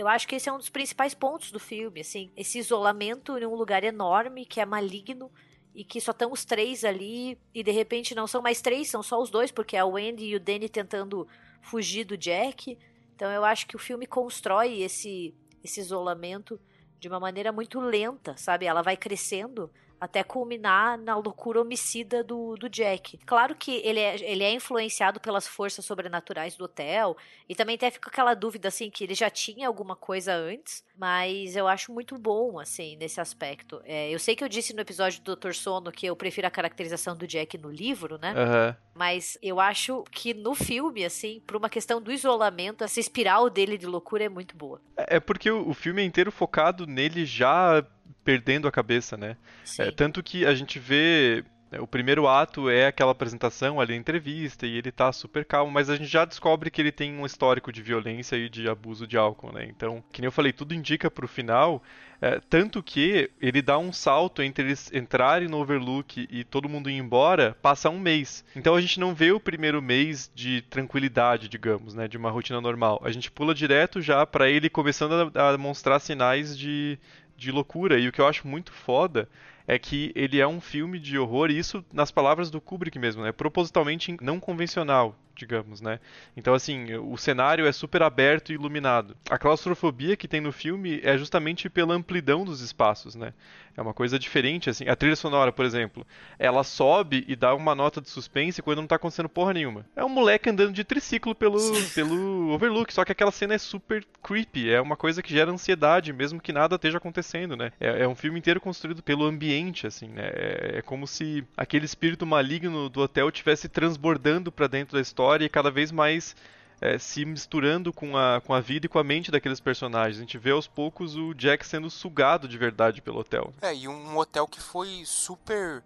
[0.00, 3.44] eu acho que esse é um dos principais pontos do filme, assim, esse isolamento em
[3.44, 5.30] um lugar enorme que é maligno
[5.74, 9.02] e que só estão os três ali e de repente não são mais três, são
[9.02, 11.28] só os dois, porque é o Andy e o Danny tentando
[11.60, 12.78] fugir do Jack.
[13.14, 16.58] Então eu acho que o filme constrói esse esse isolamento
[16.98, 18.64] de uma maneira muito lenta, sabe?
[18.64, 23.18] Ela vai crescendo até culminar na loucura homicida do, do Jack.
[23.26, 27.16] Claro que ele é, ele é influenciado pelas forças sobrenaturais do hotel,
[27.48, 31.56] e também até fica aquela dúvida, assim, que ele já tinha alguma coisa antes, mas
[31.56, 33.80] eu acho muito bom, assim, nesse aspecto.
[33.84, 35.52] É, eu sei que eu disse no episódio do Dr.
[35.52, 38.32] Sono que eu prefiro a caracterização do Jack no livro, né?
[38.32, 38.76] Uhum.
[38.94, 43.76] Mas eu acho que no filme, assim, por uma questão do isolamento, essa espiral dele
[43.76, 44.80] de loucura é muito boa.
[44.96, 47.84] É, é porque o, o filme é inteiro focado nele já
[48.24, 49.36] perdendo a cabeça, né?
[49.78, 53.96] É, tanto que a gente vê é, o primeiro ato é aquela apresentação ali, a
[53.96, 57.24] entrevista, e ele tá super calmo, mas a gente já descobre que ele tem um
[57.24, 59.66] histórico de violência e de abuso de álcool, né?
[59.68, 61.80] Então, que nem eu falei, tudo indica pro final,
[62.20, 66.90] é, tanto que ele dá um salto entre eles entrarem no Overlook e todo mundo
[66.90, 68.44] ir embora, passa um mês.
[68.54, 72.08] Então a gente não vê o primeiro mês de tranquilidade, digamos, né?
[72.08, 73.00] De uma rotina normal.
[73.04, 76.98] A gente pula direto já para ele começando a, a mostrar sinais de,
[77.40, 77.98] de loucura.
[77.98, 79.28] E o que eu acho muito foda
[79.66, 83.22] é que ele é um filme de horror, e isso nas palavras do Kubrick mesmo,
[83.22, 83.32] né?
[83.32, 85.98] Propositalmente não convencional digamos, né?
[86.36, 89.16] Então, assim, o cenário é super aberto e iluminado.
[89.28, 93.32] A claustrofobia que tem no filme é justamente pela amplidão dos espaços, né?
[93.76, 94.88] É uma coisa diferente, assim.
[94.88, 96.06] A trilha sonora, por exemplo,
[96.38, 99.86] ela sobe e dá uma nota de suspense quando não tá acontecendo porra nenhuma.
[99.96, 101.58] É um moleque andando de triciclo pelo,
[101.94, 106.12] pelo Overlook, só que aquela cena é super creepy, é uma coisa que gera ansiedade,
[106.12, 107.72] mesmo que nada esteja acontecendo, né?
[107.80, 110.30] É, é um filme inteiro construído pelo ambiente, assim, né?
[110.34, 115.20] É, é como se aquele espírito maligno do hotel tivesse transbordando para dentro da história
[115.30, 116.34] história e cada vez mais
[116.80, 120.16] é, se misturando com a, com a vida e com a mente daqueles personagens.
[120.16, 123.52] A gente vê aos poucos o Jack sendo sugado de verdade pelo hotel.
[123.62, 125.82] É, e um hotel que foi super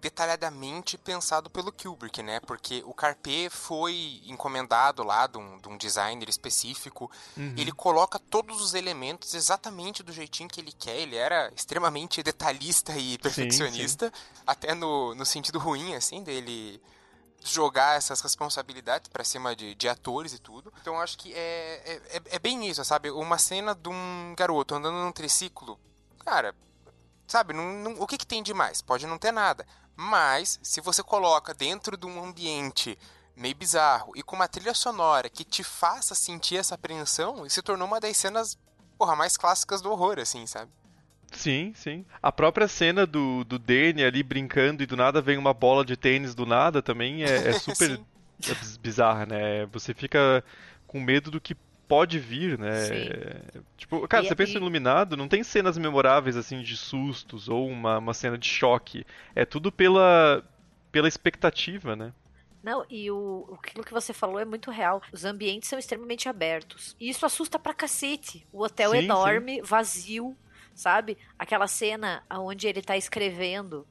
[0.00, 2.38] detalhadamente pensado pelo Kubrick, né?
[2.40, 7.10] Porque o Carpé foi encomendado lá de um, de um designer específico.
[7.36, 7.54] Uhum.
[7.56, 10.98] Ele coloca todos os elementos exatamente do jeitinho que ele quer.
[10.98, 14.42] Ele era extremamente detalhista e perfeccionista, sim, sim.
[14.46, 16.80] até no, no sentido ruim, assim, dele
[17.44, 20.72] jogar essas responsabilidades para cima de, de, atores e tudo.
[20.80, 23.10] Então acho que é, é, é, é bem isso, sabe?
[23.10, 25.78] Uma cena de um garoto andando num triciclo,
[26.24, 26.54] cara,
[27.26, 27.52] sabe?
[27.52, 28.82] Não, não, o que, que tem de mais?
[28.82, 29.66] Pode não ter nada.
[29.96, 32.98] Mas, se você coloca dentro de um ambiente
[33.34, 37.86] meio bizarro e com uma trilha sonora que te faça sentir essa apreensão, se tornou
[37.86, 38.58] uma das cenas,
[38.96, 40.70] porra, mais clássicas do horror, assim, sabe?
[41.32, 42.04] Sim, sim.
[42.22, 45.96] A própria cena do, do Danny ali brincando e do nada vem uma bola de
[45.96, 48.00] tênis do nada também é, é super
[48.80, 49.66] bizarra, né?
[49.66, 50.42] Você fica
[50.86, 51.54] com medo do que
[51.86, 52.84] pode vir, né?
[52.84, 53.60] Sim.
[53.76, 57.66] Tipo, cara, e, você pensa em Iluminado, não tem cenas memoráveis assim de sustos ou
[57.66, 59.06] uma, uma cena de choque.
[59.34, 60.44] É tudo pela,
[60.92, 62.12] pela expectativa, né?
[62.62, 65.00] Não, e o, aquilo que você falou é muito real.
[65.12, 66.94] Os ambientes são extremamente abertos.
[67.00, 68.46] E isso assusta pra cacete.
[68.52, 69.62] O hotel sim, enorme, sim.
[69.62, 70.36] vazio,
[70.78, 71.18] sabe?
[71.36, 73.84] Aquela cena onde ele tá escrevendo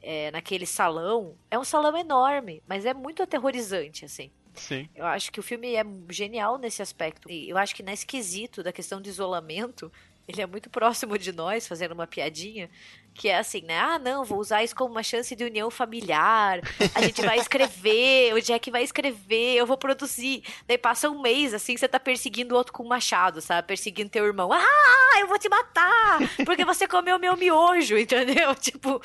[0.00, 1.36] é, naquele salão.
[1.50, 4.30] É um salão enorme, mas é muito aterrorizante, assim.
[4.54, 4.88] Sim.
[4.94, 7.30] Eu acho que o filme é genial nesse aspecto.
[7.30, 9.92] E eu acho que nesse quesito da questão de isolamento,
[10.26, 12.70] ele é muito próximo de nós, fazendo uma piadinha,
[13.14, 13.78] que é assim, né?
[13.78, 16.60] Ah, não, vou usar isso como uma chance de união familiar.
[16.94, 20.42] A gente vai escrever, o Jack vai escrever, eu vou produzir.
[20.66, 23.66] Daí passa um mês, assim, você tá perseguindo o outro com machado, sabe?
[23.68, 24.50] Perseguindo teu irmão.
[24.52, 26.20] Ah, eu vou te matar!
[26.44, 28.54] Porque você comeu meu miojo, entendeu?
[28.54, 29.02] Tipo,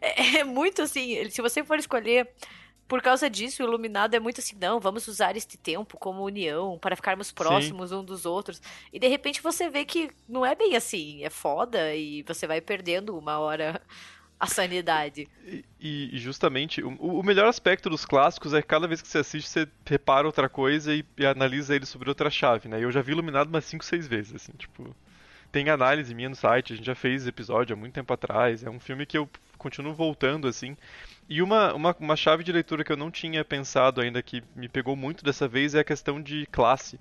[0.00, 1.28] é, é muito assim.
[1.30, 2.28] Se você for escolher
[2.90, 6.76] por causa disso, o Iluminado é muito assim, não, vamos usar este tempo como união
[6.76, 7.96] para ficarmos próximos Sim.
[7.98, 8.60] um dos outros.
[8.92, 12.60] E de repente você vê que não é bem assim, é foda e você vai
[12.60, 13.80] perdendo uma hora
[14.40, 15.28] a sanidade.
[15.80, 19.18] E, e justamente, o, o, melhor aspecto dos clássicos é que cada vez que você
[19.18, 22.82] assiste, você repara outra coisa e, e analisa ele sobre outra chave, né?
[22.82, 24.96] Eu já vi Iluminado umas 5, 6 vezes, assim, tipo
[25.52, 28.62] tem análise minha no site, a gente já fez episódio há muito tempo atrás.
[28.62, 29.28] É um filme que eu
[29.60, 30.76] continuo voltando, assim.
[31.28, 34.68] E uma, uma, uma chave de leitura que eu não tinha pensado ainda, que me
[34.68, 36.98] pegou muito dessa vez, é a questão de classe.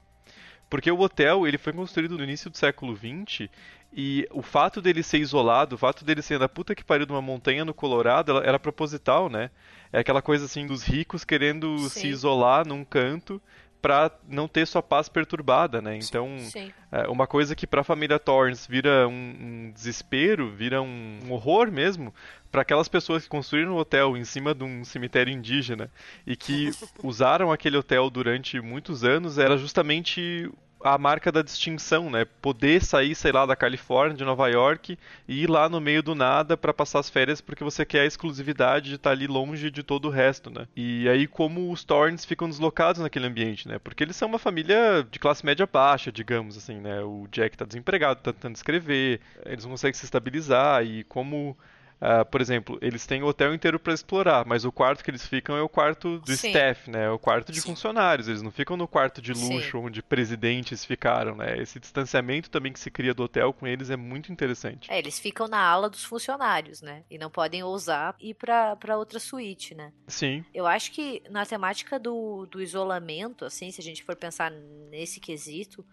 [0.70, 3.50] Porque o hotel ele foi construído no início do século XX
[3.92, 7.12] e o fato dele ser isolado, o fato dele ser na puta que pariu de
[7.12, 9.50] uma montanha no Colorado, era proposital, né?
[9.92, 11.90] É aquela coisa assim dos ricos querendo Sim.
[11.90, 13.42] se isolar num canto
[13.82, 15.98] para não ter sua paz perturbada, né?
[15.98, 16.72] Então, Sim.
[16.92, 21.32] É, uma coisa que para a família Torrance vira um, um, desespero, vira um, um
[21.32, 22.14] horror mesmo,
[22.52, 25.90] para aquelas pessoas que construíram um hotel em cima de um cemitério indígena
[26.26, 26.72] e que
[27.04, 30.52] usaram aquele hotel durante muitos anos, era justamente
[30.84, 32.26] a marca da distinção, né?
[32.42, 36.16] Poder sair, sei lá, da Califórnia, de Nova York e ir lá no meio do
[36.16, 39.70] nada para passar as férias porque você quer a exclusividade de estar tá ali longe
[39.70, 40.68] de todo o resto, né?
[40.76, 43.80] E aí como os Thorns ficam deslocados naquele ambiente, né?
[43.80, 47.02] Porque eles são uma família de classe média baixa, digamos assim, né?
[47.02, 51.58] O Jack tá desempregado, tá tentando escrever, eles não conseguem se estabilizar e como
[52.02, 55.28] Uh, por exemplo, eles têm o hotel inteiro para explorar, mas o quarto que eles
[55.28, 56.48] ficam é o quarto do Sim.
[56.48, 57.06] staff, né?
[57.06, 57.70] É o quarto de Sim.
[57.70, 58.30] funcionários.
[58.30, 59.86] Eles não ficam no quarto de luxo Sim.
[59.86, 61.58] onde presidentes ficaram, né?
[61.58, 64.90] Esse distanciamento também que se cria do hotel com eles é muito interessante.
[64.90, 67.04] É, eles ficam na ala dos funcionários, né?
[67.10, 69.92] E não podem ousar ir para outra suíte, né?
[70.08, 70.46] Sim.
[70.54, 74.50] Eu acho que na temática do, do isolamento, assim, se a gente for pensar
[74.90, 75.86] nesse quesito,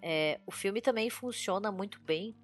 [0.00, 2.34] é, o filme também funciona muito bem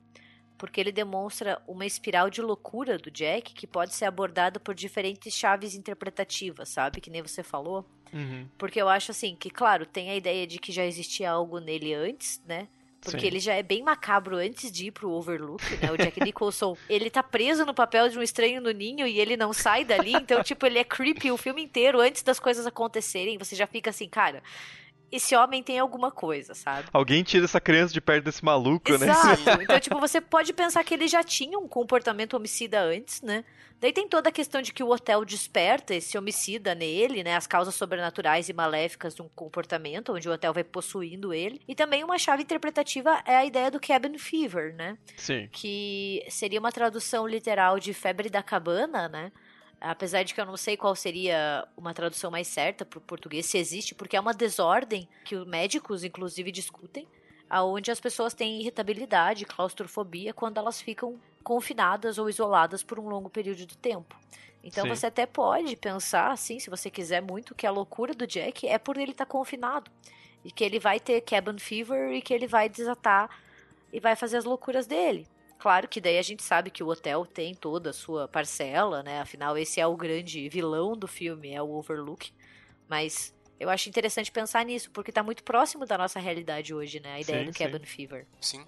[0.58, 5.34] porque ele demonstra uma espiral de loucura do Jack que pode ser abordada por diferentes
[5.34, 7.00] chaves interpretativas, sabe?
[7.00, 7.84] Que nem você falou.
[8.12, 8.48] Uhum.
[8.56, 11.92] Porque eu acho assim que, claro, tem a ideia de que já existia algo nele
[11.92, 12.68] antes, né?
[13.00, 13.26] Porque Sim.
[13.26, 15.92] ele já é bem macabro antes de ir pro Overlook, né?
[15.92, 19.36] O Jack Nicholson, ele tá preso no papel de um estranho no ninho e ele
[19.36, 20.12] não sai dali.
[20.12, 23.38] Então, tipo, ele é creepy o filme inteiro antes das coisas acontecerem.
[23.38, 24.42] Você já fica assim, cara,
[25.16, 26.88] esse homem tem alguma coisa, sabe?
[26.92, 29.26] Alguém tira essa criança de perto desse maluco, Exato.
[29.26, 29.32] né?
[29.32, 29.62] Exato.
[29.66, 33.44] Então, tipo, você pode pensar que ele já tinha um comportamento homicida antes, né?
[33.78, 37.36] Daí tem toda a questão de que o hotel desperta esse homicida nele, né?
[37.36, 41.60] As causas sobrenaturais e maléficas de um comportamento, onde o hotel vai possuindo ele.
[41.68, 44.96] E também uma chave interpretativa é a ideia do cabin fever, né?
[45.16, 45.48] Sim.
[45.52, 49.30] Que seria uma tradução literal de febre da cabana, né?
[49.80, 53.46] Apesar de que eu não sei qual seria uma tradução mais certa para o português,
[53.46, 57.06] se existe, porque é uma desordem que os médicos, inclusive, discutem,
[57.48, 63.28] aonde as pessoas têm irritabilidade, claustrofobia, quando elas ficam confinadas ou isoladas por um longo
[63.28, 64.16] período de tempo.
[64.64, 64.88] Então Sim.
[64.88, 68.78] você até pode pensar, assim, se você quiser muito, que a loucura do Jack é
[68.78, 69.90] por ele estar tá confinado.
[70.44, 73.30] E que ele vai ter cabin fever e que ele vai desatar
[73.92, 75.26] e vai fazer as loucuras dele.
[75.58, 79.20] Claro que daí a gente sabe que o hotel tem toda a sua parcela, né?
[79.20, 82.32] Afinal, esse é o grande vilão do filme, é o Overlook.
[82.88, 87.14] Mas eu acho interessante pensar nisso, porque está muito próximo da nossa realidade hoje, né?
[87.14, 87.84] A ideia sim, do Cabin sim.
[87.84, 88.26] Fever.
[88.40, 88.66] Sim.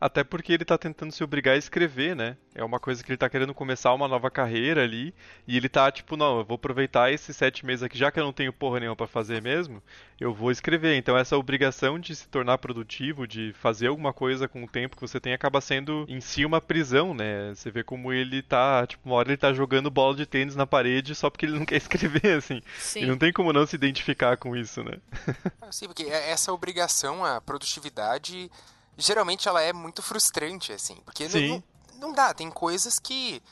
[0.00, 2.36] Até porque ele tá tentando se obrigar a escrever, né?
[2.54, 5.14] É uma coisa que ele tá querendo começar uma nova carreira ali.
[5.46, 8.24] E ele tá tipo, não, eu vou aproveitar esses sete meses aqui, já que eu
[8.24, 9.82] não tenho porra nenhuma pra fazer mesmo,
[10.20, 10.96] eu vou escrever.
[10.96, 15.02] Então essa obrigação de se tornar produtivo, de fazer alguma coisa com o tempo que
[15.02, 17.54] você tem, acaba sendo em si uma prisão, né?
[17.54, 20.66] Você vê como ele tá, tipo, uma hora ele tá jogando bola de tênis na
[20.66, 22.60] parede só porque ele não quer escrever, assim.
[22.78, 23.02] Sim.
[23.02, 24.98] E não tem como não se identificar com isso, né?
[25.70, 28.50] Sim, porque é essa obrigação, a produtividade
[28.96, 30.96] geralmente ela é muito frustrante, assim.
[31.04, 31.62] Porque não,
[31.98, 33.42] não, dá, tem coisas que.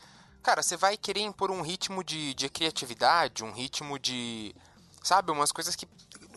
[0.43, 4.55] Cara, você vai querer impor um ritmo de, de criatividade, um ritmo de.
[5.03, 5.87] Sabe, umas coisas que.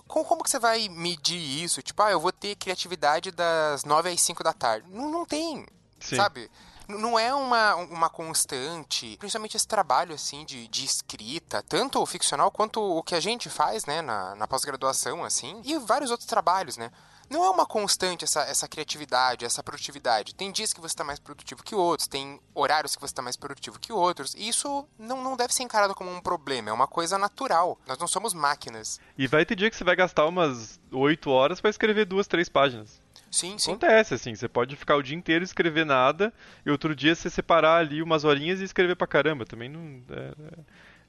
[0.07, 1.81] Como, como que você vai medir isso?
[1.81, 4.87] Tipo, ah, eu vou ter criatividade das 9 às 5 da tarde.
[4.89, 5.65] Não, não tem.
[5.99, 6.15] Sim.
[6.15, 6.49] Sabe?
[6.87, 12.49] não é uma, uma constante, principalmente esse trabalho assim de, de escrita, tanto o ficcional
[12.49, 16.77] quanto o que a gente faz, né, na, na pós-graduação, assim, e vários outros trabalhos,
[16.77, 16.91] né?
[17.29, 20.35] Não é uma constante essa, essa criatividade, essa produtividade.
[20.35, 23.35] Tem dias que você está mais produtivo que outros, tem horários que você está mais
[23.35, 24.33] produtivo que outros.
[24.35, 27.77] E isso não, não deve ser encarado como um problema, é uma coisa natural.
[27.87, 28.99] Nós não somos máquinas.
[29.17, 32.49] E vai ter dia que você vai gastar umas 8 horas para escrever duas, três
[32.49, 32.99] páginas.
[33.31, 33.71] Sim, sim.
[33.71, 36.33] Acontece, assim, você pode ficar o dia inteiro e escrever nada,
[36.65, 39.45] e outro dia você separar ali umas horinhas e escrever pra caramba.
[39.45, 40.01] Também não.
[40.09, 40.59] É, é,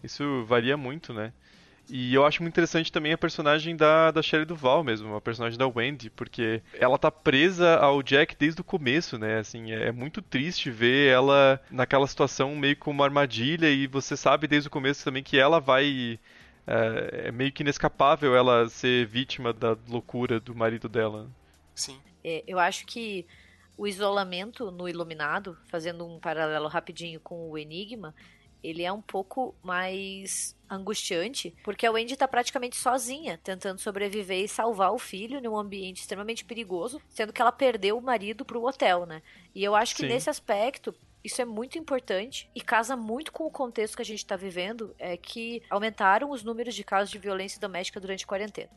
[0.03, 1.33] isso varia muito, né?
[1.91, 5.59] E eu acho muito interessante também a personagem da, da Shelley Duval mesmo, a personagem
[5.59, 9.39] da Wendy, porque ela tá presa ao Jack desde o começo, né?
[9.39, 14.17] Assim, é, é muito triste ver ela naquela situação meio como uma armadilha e você
[14.17, 16.19] sabe desde o começo também que ela vai
[16.67, 21.27] é, é, meio que inescapável ela ser vítima da loucura do marido dela.
[21.75, 21.99] Sim.
[22.23, 23.27] É, eu acho que
[23.79, 28.15] o isolamento no Iluminado, fazendo um paralelo rapidinho com o Enigma,
[28.63, 34.49] ele é um pouco mais angustiante, porque a Wendy tá praticamente sozinha, tentando sobreviver e
[34.49, 39.07] salvar o filho num ambiente extremamente perigoso, sendo que ela perdeu o marido pro hotel,
[39.07, 39.23] né?
[39.55, 40.09] E eu acho que Sim.
[40.09, 40.95] nesse aspecto,
[41.25, 44.95] isso é muito importante e casa muito com o contexto que a gente está vivendo,
[44.99, 48.71] é que aumentaram os números de casos de violência doméstica durante a quarentena.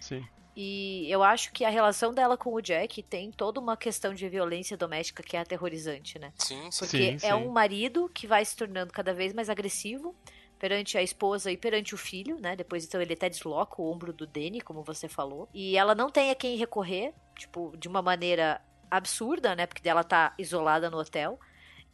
[0.00, 0.24] Sim.
[0.56, 4.28] E eu acho que a relação dela com o Jack tem toda uma questão de
[4.28, 6.32] violência doméstica que é aterrorizante, né?
[6.36, 6.78] Sim, sim.
[6.78, 7.32] Porque sim, é sim.
[7.32, 10.14] um marido que vai se tornando cada vez mais agressivo
[10.58, 12.54] perante a esposa e perante o filho, né?
[12.54, 15.48] Depois então ele até desloca o ombro do Danny, como você falou.
[15.52, 19.66] E ela não tem a quem recorrer, tipo, de uma maneira absurda, né?
[19.66, 21.38] Porque ela tá isolada no hotel.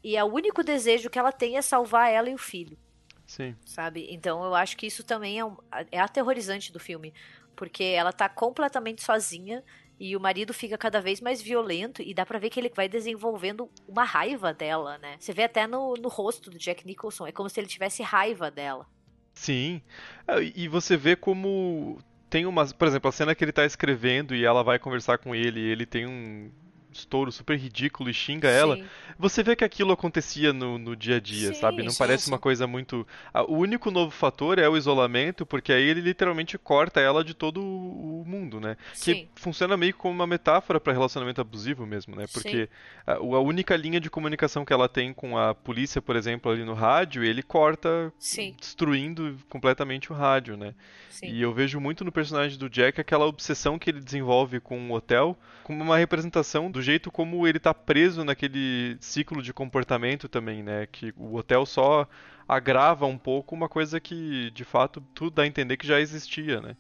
[0.05, 2.79] E é o único desejo que ela tem é salvar ela e o filho.
[3.27, 3.55] Sim.
[3.65, 4.09] Sabe?
[4.11, 5.57] Então eu acho que isso também é, um,
[5.93, 7.15] é aterrorizante do filme
[7.61, 9.63] porque ela tá completamente sozinha
[9.99, 12.89] e o marido fica cada vez mais violento e dá pra ver que ele vai
[12.89, 15.17] desenvolvendo uma raiva dela, né?
[15.21, 18.51] Você vê até no, no rosto do Jack Nicholson, é como se ele tivesse raiva
[18.51, 18.87] dela.
[19.35, 19.83] Sim,
[20.27, 21.99] é, e você vê como
[22.31, 25.35] tem umas, por exemplo, a cena que ele tá escrevendo e ela vai conversar com
[25.35, 26.51] ele, e ele tem um
[26.93, 28.57] estouro super ridículo e xinga sim.
[28.57, 28.79] ela,
[29.19, 31.83] você vê que aquilo acontecia no, no dia a dia, sim, sabe?
[31.83, 33.07] Não sim, parece uma coisa muito.
[33.49, 37.61] O único novo fator é o isolamento, porque aí ele literalmente corta ela de todo
[37.63, 38.77] o mundo, né?
[39.03, 42.27] Que funciona meio como uma metáfora para relacionamento abusivo mesmo, né?
[42.33, 42.69] Porque
[43.07, 46.65] a, a, única linha de comunicação que ela tem com a polícia, por exemplo, ali
[46.65, 48.13] no rádio, ele corta,
[48.59, 50.75] destruindo completamente o rádio, né?
[51.23, 54.95] E eu vejo muito no personagem do Jack aquela obsessão que ele desenvolve com o
[54.95, 60.63] hotel como uma representação do jeito como ele tá preso naquele ciclo de comportamento também,
[60.63, 60.87] né?
[60.87, 62.09] Que o hotel só
[62.49, 66.61] agrava um pouco uma coisa que, de fato, tudo dá a entender que já existia,
[66.61, 66.77] né?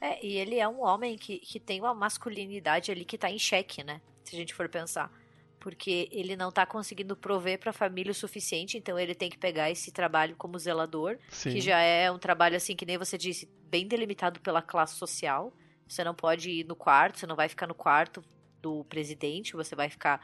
[0.00, 3.38] É, e ele é um homem que, que tem uma masculinidade ali que tá em
[3.38, 4.00] xeque, né?
[4.24, 5.10] Se a gente for pensar
[5.58, 9.38] porque ele não está conseguindo prover para a família o suficiente, então ele tem que
[9.38, 11.50] pegar esse trabalho como zelador, Sim.
[11.50, 15.52] que já é um trabalho assim que nem você disse, bem delimitado pela classe social.
[15.86, 18.22] Você não pode ir no quarto, você não vai ficar no quarto
[18.60, 20.20] do presidente, você vai ficar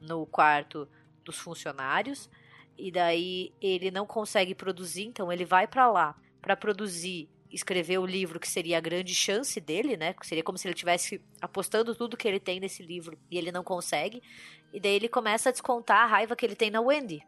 [0.00, 0.88] no quarto
[1.24, 2.28] dos funcionários.
[2.78, 8.06] E daí ele não consegue produzir, então ele vai para lá para produzir escrever o
[8.06, 10.14] livro que seria a grande chance dele, né?
[10.22, 13.64] Seria como se ele estivesse apostando tudo que ele tem nesse livro e ele não
[13.64, 14.22] consegue.
[14.72, 17.22] E daí ele começa a descontar a raiva que ele tem na Wendy.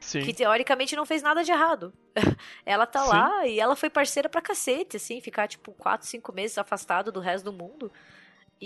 [0.00, 0.20] Sim.
[0.20, 1.92] Que teoricamente não fez nada de errado.
[2.64, 3.08] ela tá Sim.
[3.08, 7.20] lá e ela foi parceira pra cacete, assim, ficar tipo 4, 5 meses afastado do
[7.20, 7.90] resto do mundo.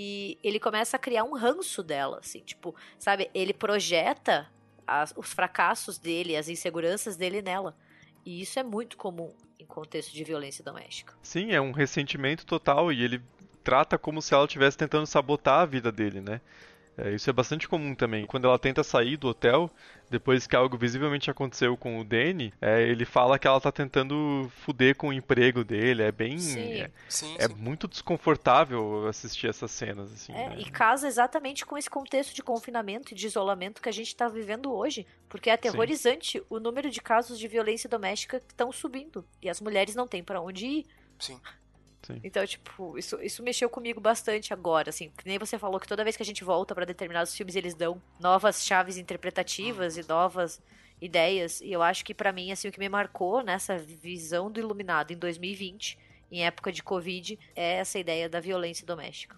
[0.00, 3.28] E ele começa a criar um ranço dela, assim, tipo, sabe?
[3.34, 4.48] Ele projeta
[4.86, 7.76] as, os fracassos dele, as inseguranças dele nela.
[8.24, 11.14] E isso é muito comum em contexto de violência doméstica.
[11.20, 13.20] Sim, é um ressentimento total e ele
[13.64, 16.40] trata como se ela estivesse tentando sabotar a vida dele, né?
[16.98, 18.26] É, isso é bastante comum também.
[18.26, 19.70] Quando ela tenta sair do hotel,
[20.10, 24.50] depois que algo visivelmente aconteceu com o Danny, é, ele fala que ela tá tentando
[24.64, 26.02] fuder com o emprego dele.
[26.02, 26.38] É bem.
[26.38, 26.80] Sim.
[26.80, 27.54] É, Sim, é sim.
[27.54, 30.32] muito desconfortável assistir essas cenas, assim.
[30.32, 30.56] É, né?
[30.58, 34.28] e casa exatamente com esse contexto de confinamento e de isolamento que a gente tá
[34.28, 35.06] vivendo hoje.
[35.28, 39.24] Porque é aterrorizante o número de casos de violência doméstica que estão subindo.
[39.40, 40.86] E as mulheres não têm para onde ir.
[41.18, 41.38] Sim.
[42.02, 42.20] Sim.
[42.22, 45.10] Então, tipo, isso, isso mexeu comigo bastante agora, assim.
[45.16, 47.74] Que nem você falou que toda vez que a gente volta pra determinados filmes, eles
[47.74, 50.62] dão novas chaves interpretativas e novas
[51.00, 51.60] ideias.
[51.60, 55.12] E eu acho que pra mim, assim, o que me marcou nessa visão do Iluminado
[55.12, 55.98] em 2020,
[56.30, 59.36] em época de Covid, é essa ideia da violência doméstica.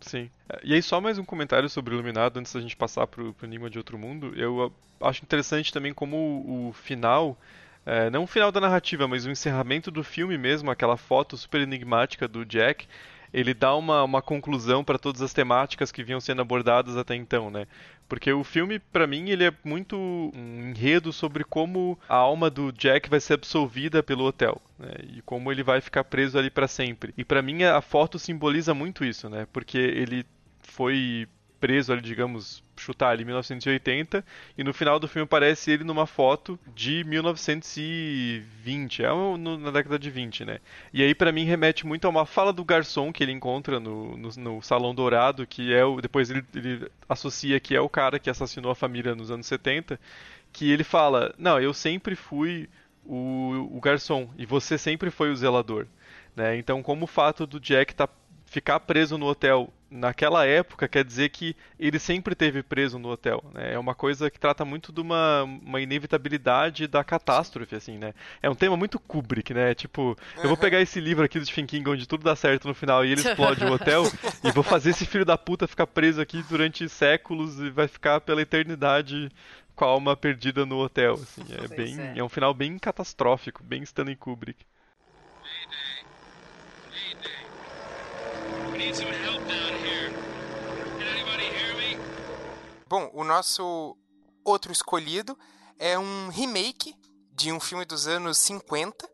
[0.00, 0.30] Sim.
[0.62, 3.46] E aí, só mais um comentário sobre o Iluminado antes da gente passar pro, pro
[3.46, 4.32] Enigma de Outro Mundo.
[4.36, 7.36] Eu ah, acho interessante também como o, o final,
[7.88, 11.62] é, não o final da narrativa, mas o encerramento do filme mesmo, aquela foto super
[11.62, 12.86] enigmática do Jack,
[13.32, 17.50] ele dá uma, uma conclusão para todas as temáticas que vinham sendo abordadas até então,
[17.50, 17.66] né?
[18.06, 22.70] Porque o filme, pra mim, ele é muito um enredo sobre como a alma do
[22.72, 24.92] Jack vai ser absolvida pelo hotel, né?
[25.14, 27.14] E como ele vai ficar preso ali pra sempre.
[27.16, 29.46] E pra mim a foto simboliza muito isso, né?
[29.52, 30.26] Porque ele
[30.60, 31.26] foi
[31.58, 34.24] preso ali, digamos, chutar ali 1980
[34.56, 40.10] e no final do filme aparece ele numa foto de 1920, é na década de
[40.10, 40.60] 20, né?
[40.92, 44.16] E aí pra mim remete muito a uma fala do garçom que ele encontra no,
[44.16, 48.18] no, no Salão Dourado, que é o depois ele, ele associa que é o cara
[48.18, 50.00] que assassinou a família nos anos 70,
[50.52, 52.68] que ele fala: "Não, eu sempre fui
[53.04, 55.86] o, o garçom e você sempre foi o zelador",
[56.36, 56.56] né?
[56.56, 58.08] Então, como o fato do Jack tá
[58.48, 63.42] ficar preso no hotel naquela época quer dizer que ele sempre teve preso no hotel,
[63.54, 63.74] né?
[63.74, 68.12] É uma coisa que trata muito de uma, uma inevitabilidade da catástrofe, assim, né?
[68.42, 69.74] É um tema muito Kubrick, né?
[69.74, 72.74] Tipo, eu vou pegar esse livro aqui do Stephen King onde tudo dá certo no
[72.74, 74.04] final e ele explode o hotel
[74.44, 78.20] e vou fazer esse filho da puta ficar preso aqui durante séculos e vai ficar
[78.20, 79.30] pela eternidade
[79.74, 81.44] com a alma perdida no hotel, assim.
[81.52, 82.18] É Pois bem, é.
[82.18, 84.66] é um final bem catastrófico, bem Stanley Kubrick.
[88.72, 89.08] We need some
[92.88, 93.94] Bom, o nosso
[94.42, 95.38] outro escolhido
[95.78, 96.96] é um remake
[97.32, 99.06] de um filme dos anos 50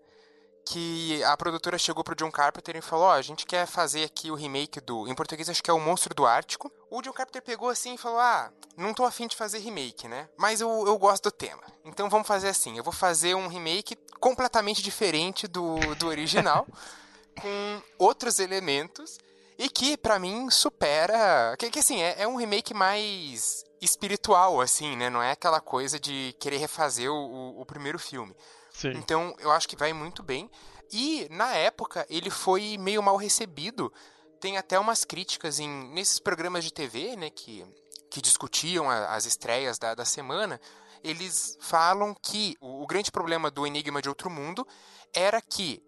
[0.64, 4.31] que a produtora chegou pro John Carpenter e falou: Ó, a gente quer fazer aqui
[4.31, 5.09] o remake do.
[5.09, 6.70] Em português acho que é O Monstro do Ártico.
[6.89, 10.29] O John Carpenter pegou assim e falou: Ah, não tô afim de fazer remake, né?
[10.39, 11.64] Mas eu, eu gosto do tema.
[11.85, 16.64] Então vamos fazer assim: eu vou fazer um remake completamente diferente do, do original,
[17.43, 19.18] com outros elementos
[19.59, 24.97] e que pra mim supera que, que assim é, é um remake mais espiritual assim
[24.97, 25.09] né?
[25.11, 28.35] Não é aquela coisa de querer refazer o, o- primeiro filme.
[28.73, 28.93] Sim.
[28.97, 30.51] então eu acho que vai muito bem.
[30.93, 33.93] E na época ele foi meio mal recebido.
[34.41, 37.65] Tem até umas críticas em nesses programas de TV né que
[38.11, 40.61] que discutiam a- as estreias da, da semana.
[41.03, 44.67] Eles falam que o grande problema do Enigma de Outro Mundo
[45.13, 45.83] era que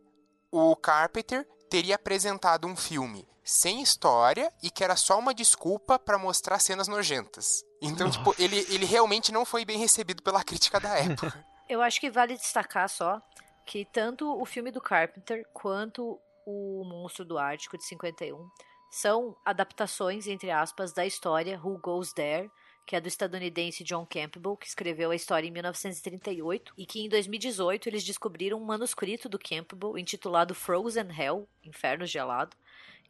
[0.51, 6.19] o Carpenter teria apresentado um filme sem história e que era só uma desculpa pra
[6.19, 7.65] mostrar cenas nojentas.
[7.81, 11.47] Então, tipo, ele, ele realmente não foi bem recebido pela crítica da época.
[11.69, 13.23] Eu acho que vale destacar só
[13.65, 18.49] que tanto o filme do Carpenter quanto o Monstro do Ártico de 51
[18.91, 22.51] são adaptações, entre aspas, da história Who Goes There,
[22.87, 27.09] que é do estadunidense John Campbell, que escreveu a história em 1938 e que em
[27.09, 32.57] 2018 eles descobriram um manuscrito do Campbell intitulado Frozen Hell, Inferno Gelado,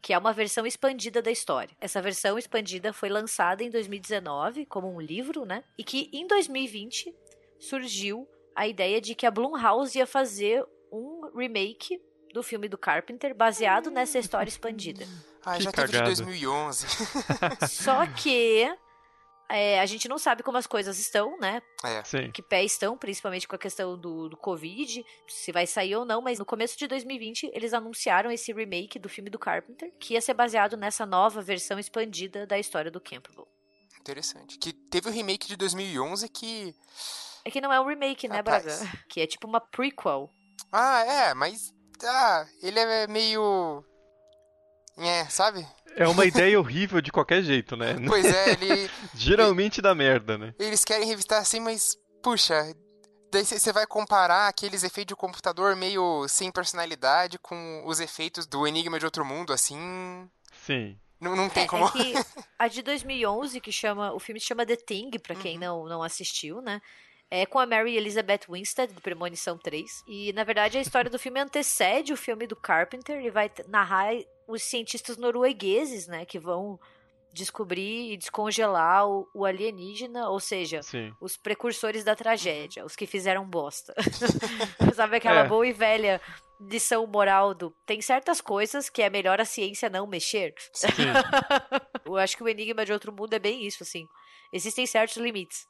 [0.00, 1.74] que é uma versão expandida da história.
[1.80, 5.64] Essa versão expandida foi lançada em 2019 como um livro, né?
[5.78, 7.14] E que em 2020
[7.58, 12.00] surgiu a ideia de que a Blumhouse ia fazer um remake
[12.32, 15.06] do filme do Carpenter baseado nessa história expandida.
[15.44, 16.14] Ah, Que já teve de cagada.
[16.14, 16.86] 2011.
[17.68, 18.70] Só que
[19.48, 21.62] é, a gente não sabe como as coisas estão, né?
[21.84, 22.02] É.
[22.04, 22.30] Sim.
[22.32, 26.20] Que pé estão, principalmente com a questão do, do Covid, se vai sair ou não,
[26.20, 30.20] mas no começo de 2020 eles anunciaram esse remake do filme do Carpenter, que ia
[30.20, 33.46] ser baseado nessa nova versão expandida da história do Campbell.
[34.00, 34.58] Interessante.
[34.58, 36.74] Que teve o remake de 2011 que.
[37.44, 38.64] É que não é um remake, né, Rapaz.
[38.64, 39.04] Braga?
[39.08, 40.30] Que é tipo uma prequel.
[40.72, 41.72] Ah, é, mas.
[42.04, 43.84] Ah, ele é meio.
[44.96, 45.66] É, sabe?
[45.94, 47.94] É uma ideia horrível de qualquer jeito, né?
[48.06, 48.90] Pois é, ele.
[49.14, 50.54] Geralmente dá merda, né?
[50.58, 51.96] Eles querem revistar assim, mas.
[52.22, 52.74] Puxa.
[53.32, 58.66] Daí você vai comparar aqueles efeitos de computador meio sem personalidade com os efeitos do
[58.66, 60.30] Enigma de Outro Mundo, assim.
[60.64, 60.96] Sim.
[61.20, 61.86] Não, não tem É, como.
[61.86, 62.14] é que
[62.58, 64.12] a de 2011, que chama.
[64.14, 65.40] O filme se chama The Thing, pra Uhum.
[65.42, 66.80] quem não, não assistiu, né?
[67.30, 70.04] É com a Mary Elizabeth Winstead, do Premonição 3.
[70.06, 73.16] E, na verdade, a história do filme antecede o filme do Carpenter.
[73.18, 74.14] Ele vai narrar
[74.46, 76.24] os cientistas noruegueses, né?
[76.24, 76.78] Que vão
[77.32, 81.12] descobrir e descongelar o, o alienígena, ou seja, Sim.
[81.20, 83.92] os precursores da tragédia, os que fizeram bosta.
[84.94, 85.48] Sabe aquela É.
[85.48, 86.20] boa e velha
[86.58, 90.54] lição moral do tem certas coisas que é melhor a ciência não mexer.
[92.06, 94.06] Eu acho que o Enigma de Outro Mundo é bem isso, assim.
[94.52, 95.66] Existem certos limites.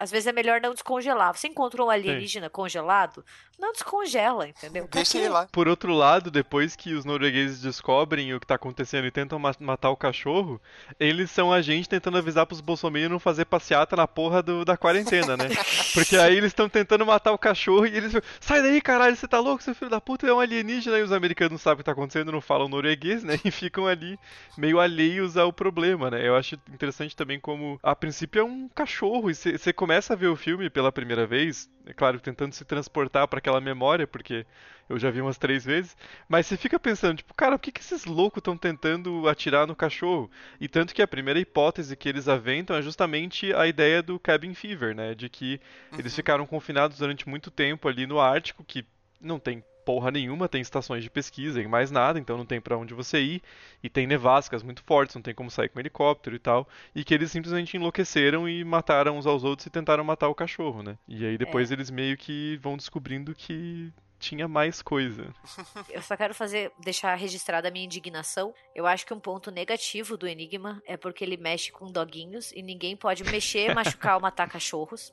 [0.00, 1.36] Às vezes é melhor não descongelar.
[1.36, 3.22] Você encontra um alienígena congelado,
[3.58, 4.88] não descongela, entendeu?
[4.90, 5.46] Deixa ele lá.
[5.52, 9.54] Por outro lado, depois que os noruegueses descobrem o que tá acontecendo e tentam ma-
[9.60, 10.58] matar o cachorro,
[10.98, 14.76] eles são a gente tentando avisar pros bolsominions não fazer passeata na porra do- da
[14.78, 15.44] quarentena, né?
[15.92, 19.38] Porque aí eles estão tentando matar o cachorro e eles sai daí, caralho, você tá
[19.38, 20.98] louco, seu filho da puta, é um alienígena.
[20.98, 23.38] E os americanos não sabem o que tá acontecendo, não falam norueguês, né?
[23.44, 24.18] E ficam ali
[24.56, 26.26] meio alheios ao problema, né?
[26.26, 29.30] Eu acho interessante também como, a princípio, é um cachorro.
[29.30, 33.26] E você começa a ver o filme pela primeira vez, é claro, tentando se transportar
[33.26, 34.46] pra aquela memória, porque
[34.88, 35.96] eu já vi umas três vezes,
[36.28, 39.76] mas você fica pensando, tipo, cara, por que, que esses loucos estão tentando atirar no
[39.76, 40.30] cachorro?
[40.60, 44.54] E tanto que a primeira hipótese que eles aventam é justamente a ideia do cabin
[44.54, 45.14] fever, né?
[45.14, 45.60] De que
[45.98, 48.84] eles ficaram confinados durante muito tempo ali no Ártico, que
[49.20, 52.76] não tem porra nenhuma, tem estações de pesquisa e mais nada, então não tem pra
[52.76, 53.42] onde você ir,
[53.82, 57.14] e tem nevascas muito fortes, não tem como sair com helicóptero e tal, e que
[57.14, 60.96] eles simplesmente enlouqueceram e mataram uns aos outros e tentaram matar o cachorro, né?
[61.08, 65.34] E aí depois eles meio que vão descobrindo que tinha mais coisa.
[65.88, 68.54] Eu só quero fazer, deixar registrada a minha indignação.
[68.74, 72.62] Eu acho que um ponto negativo do Enigma é porque ele mexe com doguinhos e
[72.62, 75.12] ninguém pode mexer, machucar ou matar cachorros.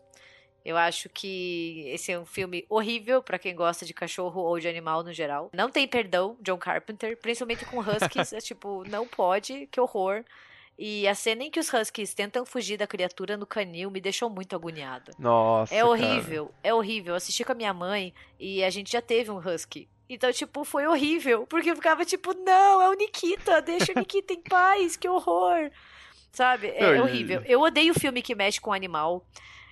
[0.67, 4.67] Eu acho que esse é um filme horrível pra quem gosta de cachorro ou de
[4.67, 5.49] animal no geral.
[5.53, 10.25] Não tem perdão, John Carpenter, principalmente com huskies, é tipo, não pode, que horror.
[10.77, 14.29] E a cena em que os huskies tentam fugir da criatura no canil me deixou
[14.29, 15.11] muito agoniada.
[15.17, 15.89] Nossa, É cara.
[15.89, 17.13] horrível, é horrível.
[17.13, 19.87] Eu assisti com a minha mãe e a gente já teve um husky.
[20.09, 21.47] Então, tipo, foi horrível.
[21.47, 25.71] Porque eu ficava tipo, não, é o Nikita, deixa o Nikita em paz, que horror.
[26.31, 26.67] Sabe?
[26.67, 27.41] É e- horrível.
[27.45, 29.25] Eu odeio filme que mexe com animal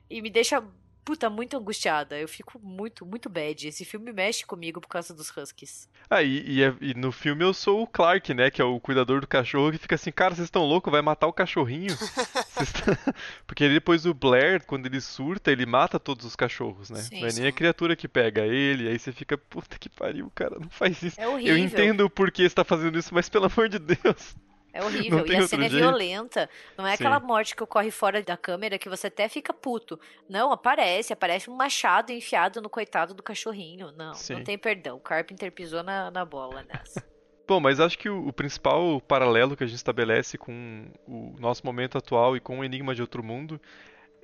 [0.10, 0.64] e me deixa,
[1.06, 2.18] puta, muito angustiada.
[2.20, 3.68] Eu fico muito, muito bad.
[3.68, 5.88] Esse filme mexe comigo por causa dos huskies.
[6.10, 8.50] Ah, e, e é- e no filme eu sou o Clark, né?
[8.50, 11.28] Que é o cuidador do cachorro, que fica assim, cara, vocês estão loucos, vai matar
[11.28, 11.96] o cachorrinho.
[13.46, 17.00] Porque depois o Blair, quando ele surta, ele mata todos os cachorros, né?
[17.00, 17.42] Sim, não é sim.
[17.42, 21.02] nem a criatura que pega ele, aí você fica, puta que pariu, cara, não faz
[21.04, 21.22] isso.
[21.22, 21.54] É horrível.
[21.54, 24.36] Eu entendo por que você tá fazendo isso, mas pelo amor de Deus.
[24.76, 25.26] É horrível.
[25.26, 25.82] E a cena é jeito.
[25.82, 26.50] violenta.
[26.78, 27.06] Não é Sim.
[27.06, 29.98] aquela morte que ocorre fora da câmera que você até fica puto.
[30.28, 31.14] Não, aparece.
[31.14, 33.94] Aparece um machado enfiado no coitado do cachorrinho.
[33.94, 34.34] Não, Sim.
[34.34, 34.98] não tem perdão.
[34.98, 37.02] O Carpenter pisou na, na bola nessa.
[37.48, 41.66] Bom, mas acho que o, o principal paralelo que a gente estabelece com o nosso
[41.66, 43.62] momento atual e com o Enigma de Outro Mundo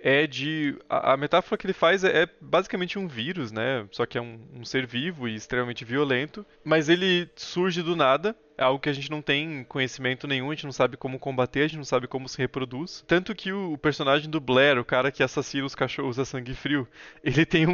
[0.04, 0.78] é de.
[0.89, 3.88] A, a metáfora que ele faz é, é basicamente um vírus, né?
[3.91, 6.45] Só que é um, um ser vivo e extremamente violento.
[6.64, 8.36] Mas ele surge do nada.
[8.62, 11.62] É algo que a gente não tem conhecimento nenhum, a gente não sabe como combater,
[11.62, 13.03] a gente não sabe como se reproduz.
[13.07, 16.53] Tanto que o, o personagem do Blair, o cara que assassina os cachorros a sangue
[16.53, 16.88] frio,
[17.26, 17.72] ele tem um,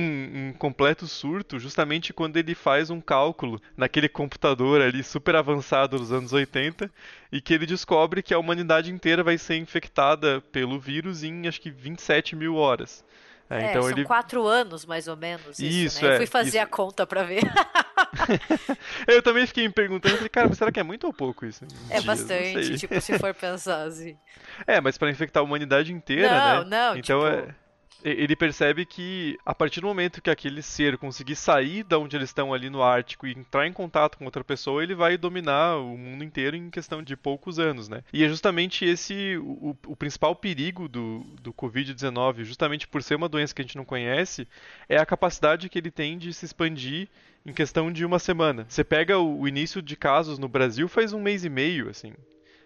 [0.48, 6.14] um completo surto justamente quando ele faz um cálculo naquele computador ali super avançado dos
[6.14, 6.90] anos 80
[7.34, 11.60] e que ele descobre que a humanidade inteira vai ser infectada pelo vírus em acho
[11.60, 13.04] que 27 mil horas.
[13.50, 15.60] É, É, então são ele quatro anos, mais ou menos.
[15.60, 16.12] Isso, Isso, né?
[16.12, 16.60] Eu é, fui fazer isso.
[16.60, 17.42] a conta pra ver.
[19.08, 21.64] Eu também fiquei me perguntando, falei, cara, mas será que é muito ou pouco isso?
[21.90, 22.06] É dias?
[22.06, 24.18] Bastante, tipo, se for pensar assim.
[24.66, 26.70] É, mas pra infectar a humanidade inteira, Não, né?
[26.70, 27.56] não, Então tipo- é.
[28.04, 32.30] Ele percebe que a partir do momento que aquele ser conseguir sair da onde eles
[32.30, 35.98] estão ali no Ártico e entrar em contato com outra pessoa, ele vai dominar o
[35.98, 38.04] mundo inteiro em questão de poucos anos, né?
[38.14, 43.28] E é justamente esse o, o principal perigo do, do Covid-19, justamente por ser uma
[43.28, 44.48] doença que a gente não conhece,
[44.88, 47.10] é a capacidade que ele tem de se expandir
[47.48, 48.66] em questão de uma semana.
[48.70, 52.14] Você pega o, o início de casos no Brasil faz um mês e meio, assim.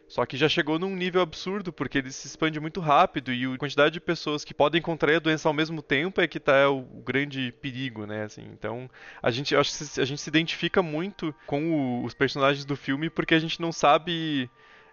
[0.07, 3.57] Só que já chegou num nível absurdo, porque ele se expande muito rápido e a
[3.57, 6.79] quantidade de pessoas que podem contrair a doença ao mesmo tempo é que tá o,
[6.79, 8.23] o grande perigo, né?
[8.23, 8.89] Assim, então,
[9.23, 11.71] a gente, acho que a gente se identifica muito com
[12.01, 14.49] o- os personagens do filme porque a gente não sabe.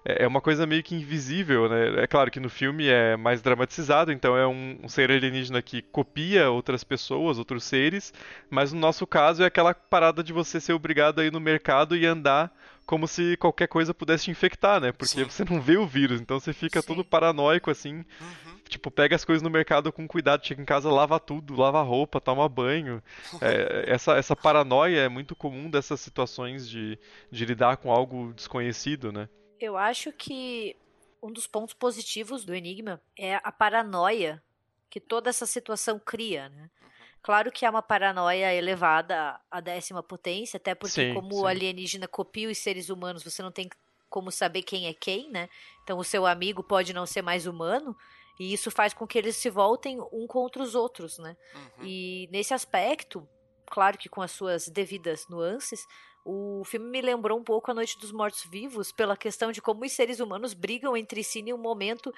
[0.09, 2.03] É é uma coisa meio que invisível, né?
[2.03, 5.83] É claro que no filme é mais dramatizado, então é um, um ser alienígena que
[5.83, 8.13] copia outras pessoas, outros seres,
[8.49, 11.95] mas no nosso caso é aquela parada de você ser obrigado a ir no mercado
[11.95, 12.51] e andar
[12.87, 14.93] como se qualquer coisa pudesse te infectar, né?
[14.93, 15.25] Porque Sim.
[15.25, 16.87] você não vê o vírus, então você fica Sim.
[16.87, 17.97] todo paranoico assim.
[17.97, 18.59] Uhum.
[18.67, 22.19] Tipo, pega as coisas no mercado com cuidado, chega em casa, lava tudo, lava roupa,
[22.19, 23.03] toma banho.
[23.43, 26.99] É, essa, essa paranoia é muito comum dessas situações de,
[27.31, 29.29] de lidar com algo desconhecido, né?
[29.61, 30.77] Eu acho que
[31.23, 34.43] um dos pontos positivos do Enigma é a paranoia
[34.89, 36.71] que toda essa situação cria, né?
[37.21, 41.41] Claro que é uma paranoia elevada à décima potência, até porque Sim, como sim.
[41.41, 43.69] o alienígena copia os seres humanos, você não tem
[44.09, 45.49] como saber quem é quem, né?
[45.83, 47.95] Então o seu amigo pode não ser mais humano,
[48.39, 51.37] e isso faz com que eles se voltem um contra os outros, né?
[51.55, 51.85] Uhum.
[51.85, 53.29] E nesse aspecto,
[53.67, 55.87] claro que com as suas devidas nuances,
[56.31, 59.83] o filme me lembrou um pouco A Noite dos Mortos Vivos, pela questão de como
[59.87, 62.13] os seres humanos brigam entre si em um momento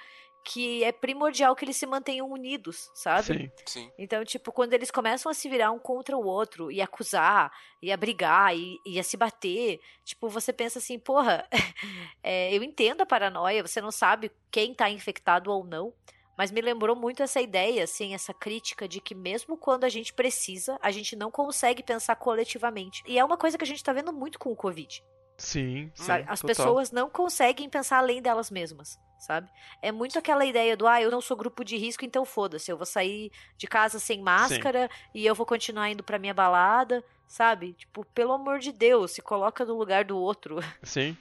[0.45, 3.23] que é primordial que eles se mantenham unidos, sabe?
[3.25, 3.51] Sim.
[3.67, 3.93] Sim.
[3.97, 7.93] Então, tipo, quando eles começam a se virar um contra o outro e acusar, e
[7.93, 11.47] a brigar, e, e a se bater, tipo, você pensa assim, porra,
[12.21, 15.95] é, eu entendo a paranoia, você não sabe quem tá infectado ou não,
[16.41, 20.11] mas me lembrou muito essa ideia, assim, essa crítica de que mesmo quando a gente
[20.11, 23.03] precisa, a gente não consegue pensar coletivamente.
[23.07, 25.05] E é uma coisa que a gente tá vendo muito com o Covid.
[25.37, 26.47] Sim, sim, As total.
[26.57, 29.51] pessoas não conseguem pensar além delas mesmas, sabe?
[29.83, 32.77] É muito aquela ideia do, ah, eu não sou grupo de risco, então foda-se, eu
[32.79, 37.75] vou sair de casa sem máscara e eu vou continuar indo pra minha balada, sabe?
[37.75, 40.61] Tipo, pelo amor de Deus, se coloca no lugar do outro.
[40.83, 41.15] Sim.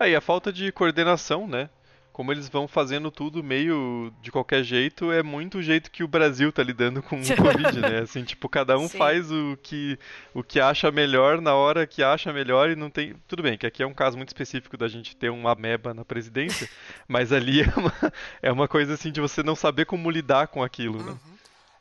[0.00, 1.70] Aí a falta de coordenação, né?
[2.14, 6.06] Como eles vão fazendo tudo meio de qualquer jeito, é muito o jeito que o
[6.06, 7.98] Brasil tá lidando com o Covid, né?
[8.06, 8.96] Assim, tipo, cada um Sim.
[8.96, 9.98] faz o que,
[10.32, 13.16] o que acha melhor na hora que acha melhor e não tem.
[13.26, 16.04] Tudo bem, que aqui é um caso muito específico da gente ter uma ameba na
[16.04, 16.70] presidência,
[17.08, 20.62] mas ali é uma, é uma coisa assim de você não saber como lidar com
[20.62, 21.10] aquilo, né?
[21.10, 21.18] Uhum.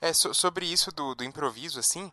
[0.02, 2.12] É, so- sobre isso do, do improviso, assim,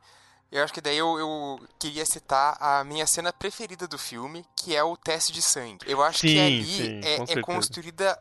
[0.52, 4.74] eu acho que daí eu, eu queria citar a minha cena preferida do filme, que
[4.74, 5.84] é o teste de sangue.
[5.86, 8.18] Eu acho que Sim, ali sim, é, é construída.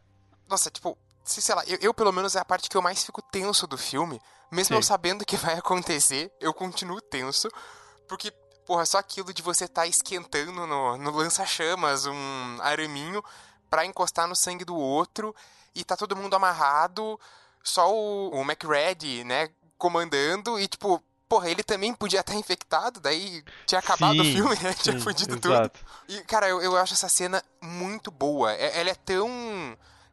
[0.48, 3.04] Nossa, tipo, se- sei lá, eu, eu, pelo menos é a parte que eu mais
[3.04, 4.22] fico tenso do filme.
[4.52, 4.88] Mesmo eu Sim.
[4.88, 7.50] sabendo o que vai acontecer, eu continuo tenso.
[8.08, 8.32] Porque,
[8.66, 13.24] porra, só aquilo de você estar esquentando no, no lança-chamas um araminho
[13.70, 15.36] pra encostar no sangue do outro
[15.76, 17.20] e tá todo mundo amarrado,
[17.64, 23.44] só o, o McReady, né, comandando e tipo, porra, ele também podia estar infectado, daí
[23.66, 25.72] tinha acabado o Sim, filme, né, tinha sim, fudido tudo.
[26.08, 28.52] E, cara, eu, eu acho essa cena muito boa.
[28.54, 29.30] É- Ela é tão.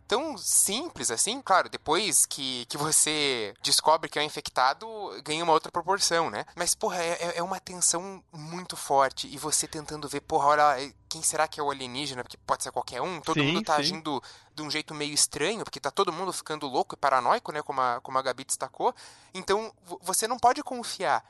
[0.09, 4.86] Tão simples assim, claro, depois que, que você descobre que é um infectado,
[5.24, 6.44] ganha uma outra proporção, né?
[6.54, 9.26] Mas, porra, é, é- é uma tensão muito forte.
[9.26, 12.22] E você tentando ver, porra, olha, quem será que é o alienígena?
[12.22, 13.20] Porque pode ser qualquer um.
[13.20, 13.80] Todo Sim, mundo tá sim.
[13.80, 14.22] agindo
[14.54, 17.61] de um jeito meio estranho, porque tá todo mundo ficando louco e paranoico, né?
[17.62, 18.94] Como a, como a Gabi destacou.
[19.34, 21.24] Então, vo- você não pode confiar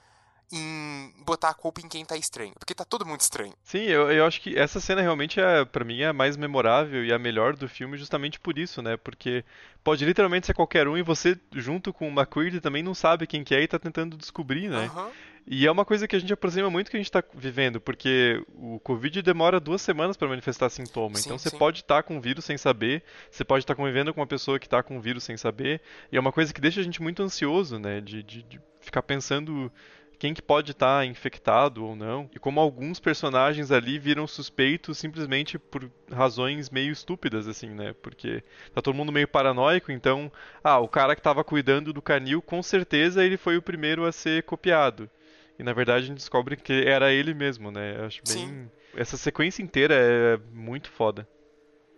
[0.53, 3.53] em botar a culpa em quem tá estranho, porque tá todo mundo estranho.
[3.65, 7.05] Sim, eu, eu acho que essa cena realmente é, para mim, é a mais memorável
[7.05, 8.97] e a melhor do filme justamente por isso, né?
[8.97, 9.45] Porque
[9.83, 13.43] pode literalmente ser qualquer um e você, junto com o McCready, também não sabe quem
[13.43, 14.87] que é e tá tentando descobrir, né?
[14.87, 15.11] Aham.
[15.49, 18.45] E é uma coisa que a gente aproxima muito que a gente tá vivendo, porque
[18.53, 21.15] o Covid demora duas semanas para manifestar sintoma.
[21.15, 21.59] Sim, então você sim.
[21.59, 24.69] pode estar com o vírus sem saber, você pode estar convivendo com uma pessoa que
[24.69, 25.81] tá com o vírus sem saber,
[26.11, 28.01] e é uma coisa que deixa a gente muito ansioso, né?
[28.01, 29.71] De, de, de ficar pensando
[30.19, 32.29] quem que pode estar infectado ou não.
[32.35, 37.95] E como alguns personagens ali viram suspeitos simplesmente por razões meio estúpidas, assim, né?
[38.01, 38.43] Porque
[38.73, 40.31] tá todo mundo meio paranoico, então,
[40.65, 44.13] ah, o cara que tava cuidando do canil, com certeza ele foi o primeiro a
[44.13, 45.11] ser copiado.
[45.59, 47.99] E na verdade a gente descobre que era ele mesmo, né?
[47.99, 48.47] Eu acho bem.
[48.47, 48.71] Sim.
[48.95, 51.29] Essa sequência inteira é muito foda.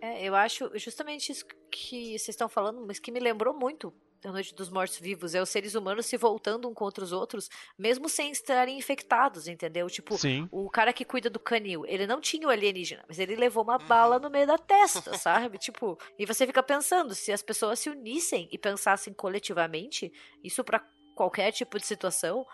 [0.01, 4.31] É, eu acho justamente isso que vocês estão falando, mas que me lembrou muito da
[4.31, 5.33] Noite dos Mortos Vivos.
[5.33, 9.87] É os seres humanos se voltando um contra os outros, mesmo sem estarem infectados, entendeu?
[9.87, 10.47] Tipo, Sim.
[10.51, 13.77] o cara que cuida do canil, ele não tinha o alienígena, mas ele levou uma
[13.77, 15.57] bala no meio da testa, sabe?
[15.69, 20.11] Tipo, e você fica pensando, se as pessoas se unissem e pensassem coletivamente,
[20.43, 20.83] isso pra
[21.15, 22.45] qualquer tipo de situação,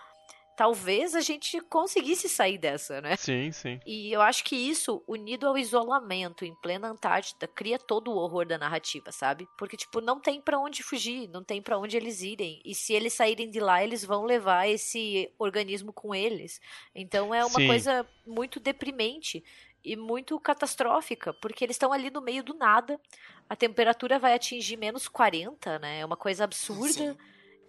[0.55, 3.15] talvez a gente conseguisse sair dessa, né?
[3.17, 3.79] Sim, sim.
[3.85, 8.45] E eu acho que isso, unido ao isolamento em plena Antártida, cria todo o horror
[8.45, 9.47] da narrativa, sabe?
[9.57, 12.61] Porque, tipo, não tem pra onde fugir, não tem pra onde eles irem.
[12.63, 16.61] E se eles saírem de lá, eles vão levar esse organismo com eles.
[16.93, 17.67] Então é uma Sim.
[17.67, 19.43] coisa muito deprimente
[19.83, 22.99] e muito catastrófica, porque eles estão ali no meio do nada.
[23.47, 25.99] A temperatura vai atingir menos 40, né?
[25.99, 27.13] É uma coisa absurda.
[27.13, 27.17] Sim.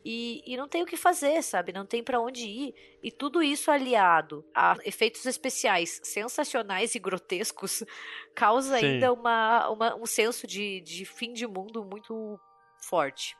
[0.08, 1.72] E, e não tem o que fazer, sabe?
[1.72, 2.74] Não tem pra onde ir.
[3.02, 7.82] E tudo isso aliado a efeitos especiais sensacionais e grotescos
[8.34, 8.86] causa Sim.
[8.86, 12.38] ainda uma, uma- um senso de, de fim de mundo muito
[12.88, 13.34] forte.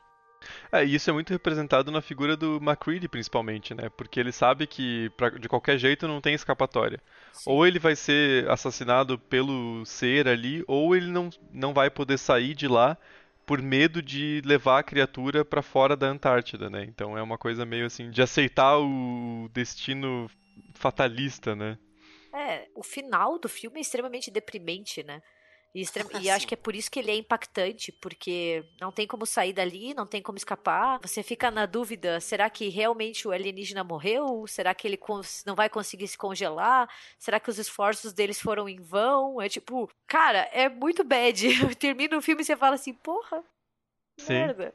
[0.71, 3.89] É, e isso é muito representado na figura do McCready, principalmente, né?
[3.89, 7.01] Porque ele sabe que pra- de qualquer jeito não tem escapatória.
[7.31, 7.51] Sim.
[7.51, 12.53] Ou ele vai ser assassinado pelo ser ali, ou ele não, não vai poder sair
[12.53, 12.97] de lá
[13.47, 16.83] por medo de levar a criatura pra fora da Antártida, né?
[16.83, 20.29] Então é uma coisa meio assim de aceitar o destino
[20.73, 21.77] fatalista, né?
[22.33, 25.21] É, o final do filme é extremamente deprimente, né?
[25.77, 29.05] E, extrem- e acho que é por isso que ele é impactante, porque não tem
[29.05, 30.99] como sair dali, não tem como escapar.
[31.03, 34.45] Você fica na dúvida: será que realmente o alienígena morreu?
[34.47, 36.89] Será que ele cons- não vai conseguir se congelar?
[37.19, 39.39] Será que os esforços deles foram em vão?
[39.39, 41.47] É tipo, cara, é muito bad.
[41.77, 43.43] Termina o filme e você fala assim: porra,
[44.19, 44.33] Sim.
[44.33, 44.73] merda.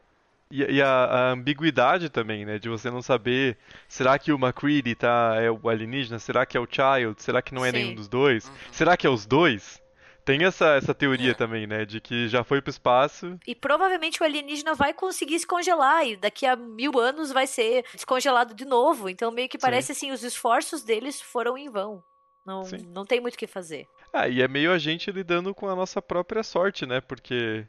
[0.52, 2.58] E, e a, a ambiguidade também, né?
[2.60, 6.18] De você não saber, será que o McCready tá, é o alienígena?
[6.20, 7.20] Será que é o Child?
[7.20, 7.76] Será que não é Sim.
[7.78, 8.46] nenhum dos dois?
[8.46, 8.54] Uhum.
[8.70, 9.81] Será que é os dois?
[10.24, 11.84] Tem essa, essa teoria também, né?
[11.84, 13.38] De que já foi pro espaço.
[13.46, 17.84] E provavelmente o alienígena vai conseguir se congelar e daqui a mil anos vai ser
[17.92, 19.08] descongelado de novo.
[19.08, 22.02] Então meio que parece assim, os esforços deles foram em vão.
[22.46, 22.78] Não, Sim.
[22.88, 23.86] não tem muito o que fazer.
[24.12, 27.00] Ah, e é meio a gente lidando com a nossa própria sorte, né?
[27.00, 27.66] Porque,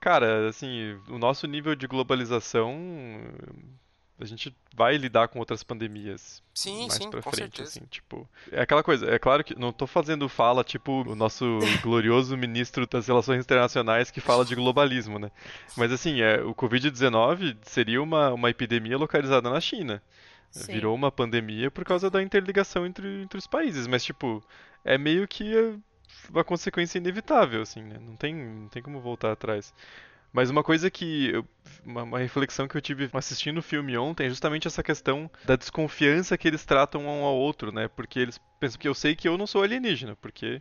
[0.00, 2.76] cara, assim, o nosso nível de globalização,
[4.20, 7.68] a gente vai lidar com outras pandemias Sim, mais sim, pra frente, certeza.
[7.68, 11.58] assim, tipo, é aquela coisa, é claro que não tô fazendo fala tipo o nosso
[11.82, 15.30] glorioso ministro das relações internacionais que fala de globalismo, né?
[15.76, 20.02] Mas assim, é, o Covid-19 seria uma, uma epidemia localizada na China.
[20.50, 20.72] Sim.
[20.72, 24.42] Virou uma pandemia por causa da interligação entre, entre os países, mas tipo,
[24.84, 25.78] é meio que
[26.30, 27.98] uma consequência inevitável, assim, né?
[28.00, 29.72] Não tem, não tem como voltar atrás.
[30.32, 31.30] Mas uma coisa que.
[31.30, 31.46] eu-
[31.84, 35.56] uma, uma reflexão que eu tive assistindo o filme ontem é justamente essa questão da
[35.56, 37.88] desconfiança que eles tratam um ao outro, né?
[37.88, 40.60] Porque eles pensam que eu sei que eu não sou alienígena, porque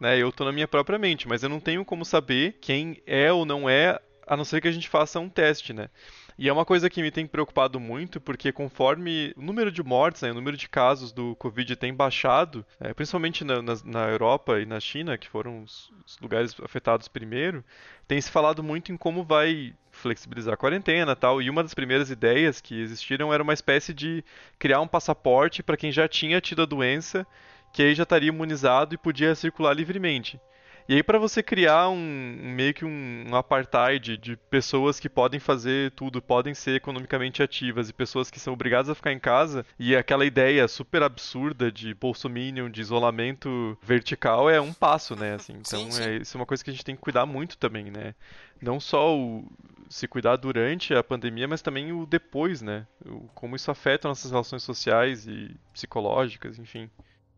[0.00, 3.32] né, eu tô na minha própria mente, mas eu não tenho como saber quem é
[3.32, 5.88] ou não é, a não ser que a gente faça um teste, né?
[6.36, 10.22] E é uma coisa que me tem preocupado muito, porque conforme o número de mortes,
[10.22, 14.60] né, o número de casos do Covid tem baixado, é, principalmente na, na- na Europa
[14.60, 17.64] e na China, que foram os, os lugares afetados primeiro,
[18.08, 21.40] tem se falado muito em como vai flexibilizar a quarentena tal.
[21.40, 24.24] E uma das primeiras ideias que existiram era uma espécie de
[24.58, 27.24] criar um passaporte para quem já tinha tido a doença,
[27.72, 30.40] que aí já estaria imunizado e podia circular livremente.
[30.88, 35.40] E aí para você criar um meio que um, um apartheid de pessoas que podem
[35.40, 39.64] fazer tudo, podem ser economicamente ativas e pessoas que são obrigadas a ficar em casa,
[39.78, 45.54] e aquela ideia super absurda de bolsominion, de isolamento vertical é um passo, né, assim.
[45.64, 46.02] Então Sim, sim.
[46.02, 48.14] é isso é uma coisa que a gente tem que cuidar muito também, né?
[48.60, 49.44] Não só o
[49.88, 52.86] se cuidar durante a pandemia, mas também o depois, né?
[53.04, 56.90] O, como isso afeta nossas relações sociais e psicológicas, enfim.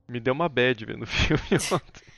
[0.08, 1.42] Me deu uma bad vendo o filme
[1.72, 2.15] ontem.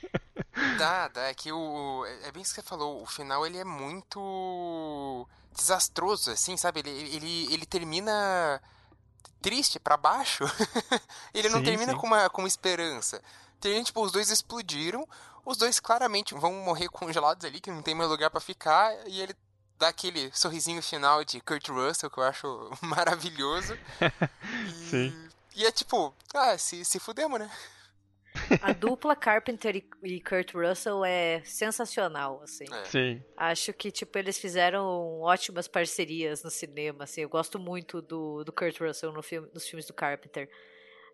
[0.79, 1.21] Dá, dá.
[1.23, 2.05] É que o.
[2.05, 3.01] É é bem isso que você falou.
[3.01, 6.79] O final ele é muito desastroso, assim, sabe?
[6.79, 8.61] Ele, ele, ele termina
[9.41, 10.43] triste pra baixo.
[11.33, 11.97] ele não Sim, termina sim.
[11.97, 13.21] com uma, com esperança.
[13.59, 15.07] Termina, tipo, os dois explodiram.
[15.45, 18.93] Os dois claramente vão morrer congelados ali, que não tem mais lugar pra ficar.
[19.07, 19.35] E ele
[19.77, 23.77] dá aquele sorrisinho final de Kurt Russell, que eu acho maravilhoso.
[24.67, 25.29] E, Sim.
[25.55, 27.49] e é tipo, ah, se, se fudemos, né?
[28.61, 32.65] A dupla Carpenter e- Kurt Russell é sensacional, assim.
[32.71, 32.83] É.
[32.85, 33.23] Sim.
[33.37, 37.21] Acho que, tipo, eles fizeram ótimas parcerias no cinema, assim.
[37.21, 40.49] Eu gosto muito do, do Kurt Russell no filme, nos filmes do Carpenter.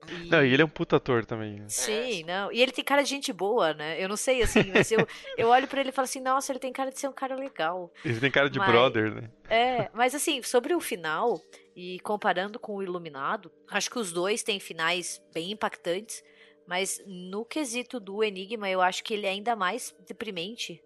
[0.07, 1.59] E- Não, e ele é um puta ator também.
[1.59, 1.65] né?
[1.67, 2.51] Sim, não.
[2.51, 4.01] E ele tem cara de gente boa, né?
[4.01, 4.99] Eu não sei, assim, mas eu,
[5.37, 7.35] eu olho pra ele e falo assim, nossa, ele tem cara de ser um cara
[7.35, 7.91] legal.
[8.03, 9.29] Ele tem cara de Mas- brother, né?
[9.49, 11.41] É, mas assim, sobre o final,
[11.75, 16.23] e comparando com o Iluminado, acho que os dois têm finais bem impactantes,
[16.67, 20.81] mas no quesito do Enigma, eu acho que ele é ainda mais deprimente,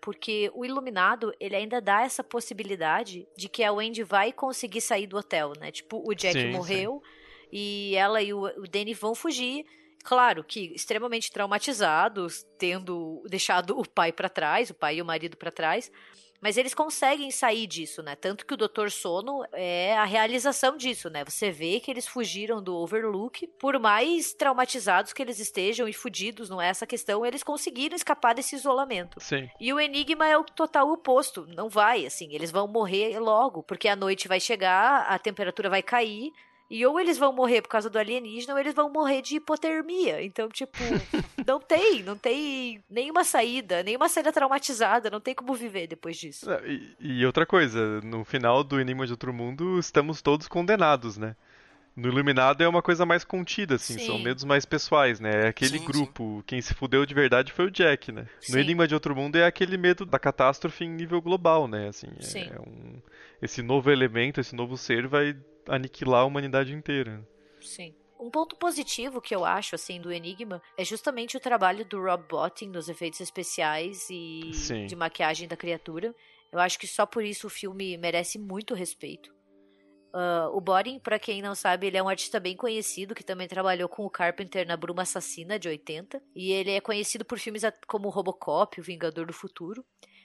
[0.00, 5.06] porque o Iluminado, ele ainda dá essa possibilidade de que a Wendy vai conseguir sair
[5.06, 5.70] do hotel, né?
[5.70, 6.52] Tipo, o Jack Sim, sim.
[6.52, 7.02] morreu
[7.52, 9.64] e ela e o, o Danny vão fugir.
[10.04, 15.36] Claro que extremamente traumatizados, tendo deixado o pai pra trás, o pai e o marido
[15.36, 15.92] pra trás,
[16.42, 18.16] mas eles conseguem sair disso, né?
[18.16, 18.90] Tanto que o Dr.
[18.90, 21.24] Sono é a realização disso, né?
[21.24, 26.50] Você vê que eles fugiram do Overlook, por mais traumatizados que eles estejam e fudidos,
[26.50, 29.20] não é essa questão, eles conseguiram escapar desse isolamento.
[29.20, 29.48] Sim.
[29.60, 33.86] E o Enigma é o total oposto, não vai, assim, eles vão morrer logo, porque
[33.86, 36.32] a noite vai chegar, a temperatura vai cair,
[36.72, 40.24] e ou eles vão morrer por causa do alienígena, ou eles vão morrer de hipotermia.
[40.24, 40.78] Então, tipo,
[41.46, 46.48] não tem, não tem nenhuma saída, nenhuma saída traumatizada, não tem como viver depois disso.
[46.48, 51.18] Não, E, e outra coisa, no final do Enigma de Outro Mundo, estamos todos condenados,
[51.18, 51.36] né?
[51.94, 54.24] No Iluminado é uma coisa mais contida, assim, são Sim.
[54.24, 55.44] medos mais pessoais, né?
[55.44, 58.22] É aquele Sim, grupo, quem se fudeu de verdade foi o Jack, né?
[58.48, 58.60] No Sim.
[58.60, 61.88] Enigma de Outro Mundo é aquele medo da catástrofe em nível global, né?
[61.88, 62.50] Assim, é Sim.
[62.66, 62.94] um...
[63.42, 65.36] esse novo elemento, esse novo ser vai
[65.68, 67.26] aniquilar a humanidade inteira.
[67.60, 67.94] Sim.
[68.18, 72.24] Um ponto positivo que eu acho, assim, do Enigma é justamente o trabalho do Rob
[72.28, 74.86] Bottin nos efeitos especiais e Sim.
[74.86, 76.14] de maquiagem da criatura.
[76.52, 79.34] Eu acho que só por isso o filme merece muito respeito.
[80.14, 83.48] Uh, o Boring, pra quem não sabe, ele é um artista bem conhecido que também
[83.48, 86.22] trabalhou com o Carpenter na Bruma Assassina de 80.
[86.36, 89.84] E ele é conhecido por filmes como Robocop, O Vingador do Futuro.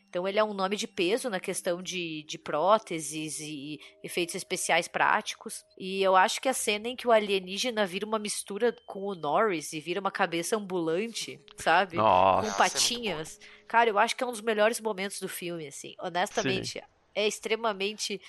[0.10, 4.88] Então ele é um nome de peso na questão de, de próteses e efeitos especiais
[4.88, 5.66] práticos.
[5.78, 9.16] E eu acho que a cena em que o alienígena vira uma mistura com o
[9.16, 11.98] Norris e vira uma cabeça ambulante, sabe?
[11.98, 12.50] Nossa.
[12.50, 13.40] Com patinhas.
[13.68, 15.94] Cara, eu acho que é um dos melhores momentos do filme, assim.
[16.00, 16.86] Honestamente, Sim.
[17.14, 18.22] é extremamente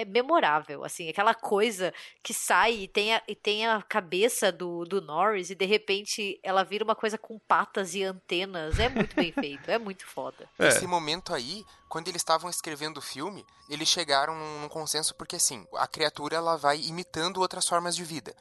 [0.00, 1.92] é memorável, assim, aquela coisa
[2.22, 6.38] que sai e tem a, e tem a cabeça do, do Norris e de repente
[6.42, 8.78] ela vira uma coisa com patas e antenas.
[8.78, 10.48] É muito bem feito, é muito foda.
[10.58, 10.68] É.
[10.68, 15.36] Esse momento aí, quando eles estavam escrevendo o filme, eles chegaram num, num consenso porque
[15.36, 18.34] assim, a criatura ela vai imitando outras formas de vida.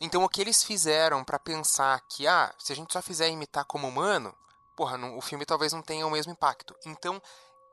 [0.00, 3.64] Então o que eles fizeram pra pensar que, ah, se a gente só fizer imitar
[3.64, 4.34] como humano,
[4.76, 6.74] porra, não- o filme talvez não tenha o mesmo impacto.
[6.86, 7.20] Então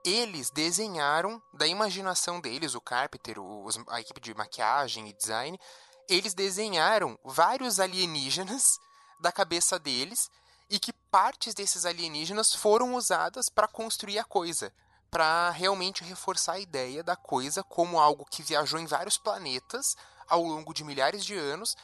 [0.06, 5.60] eles desenharam da imaginação deles, o Carpenter, os- a equipe de maquiagem e design,
[6.08, 8.78] eles desenharam vários alienígenas
[9.20, 10.30] da cabeça deles
[10.70, 14.72] e que partes desses alienígenas foram usadas para construir a coisa,
[15.10, 19.96] para realmente reforçar a ideia da coisa como algo que viajou em vários planetas
[20.28, 21.76] ao longo de milhares de anos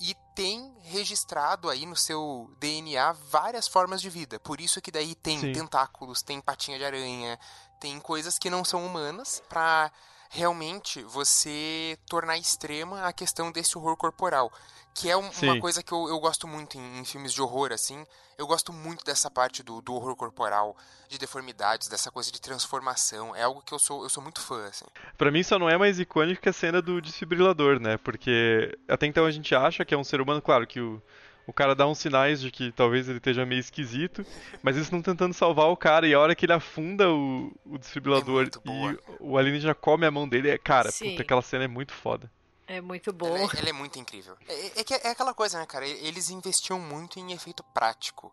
[0.00, 4.38] e tem registrado aí no seu DNA várias formas de vida.
[4.38, 5.52] Por isso que daí tem Sim.
[5.52, 7.38] tentáculos, tem patinha de aranha,
[7.80, 9.90] tem coisas que não são humanas para
[10.30, 14.52] realmente você tornar extrema a questão desse horror corporal.
[14.94, 17.72] Que é um- uma coisa que eu, eu gosto muito em, em filmes de horror,
[17.72, 18.04] assim.
[18.36, 20.76] Eu gosto muito dessa parte do, do horror corporal,
[21.08, 23.34] de deformidades, dessa coisa de transformação.
[23.34, 24.84] É algo que eu sou, eu sou muito fã, assim.
[25.16, 27.96] Pra mim só não é mais icônico que a cena do desfibrilador, né?
[27.98, 31.00] Porque até então a gente acha que é um ser humano, claro que o,
[31.48, 34.24] o cara dá uns sinais de que talvez ele esteja meio esquisito,
[34.62, 37.78] mas eles estão tentando salvar o cara e a hora que ele afunda o, o
[37.78, 41.10] desfibrilador muito boa, e o alienígena come a mão dele, é, cara, Sim.
[41.12, 42.30] puta, aquela cena é muito foda.
[42.66, 43.28] É muito bom.
[43.28, 44.36] Ela, é- ela é muito incrível.
[44.46, 45.86] É, é que é aquela coisa, né, cara?
[45.86, 48.30] Eles investiam muito em efeito prático.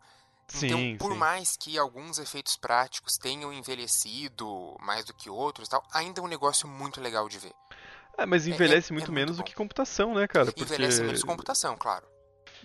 [0.53, 1.18] Então, Sim, por sim.
[1.18, 6.24] mais que alguns efeitos práticos tenham envelhecido mais do que outros e tal, ainda é
[6.24, 7.53] um negócio muito legal de ver.
[8.18, 9.45] É, mas é- envelhece é muito muito menos do bom.
[9.45, 10.45] que computação, né, cara?
[10.47, 12.05] Porque Envelhece menos computação, claro.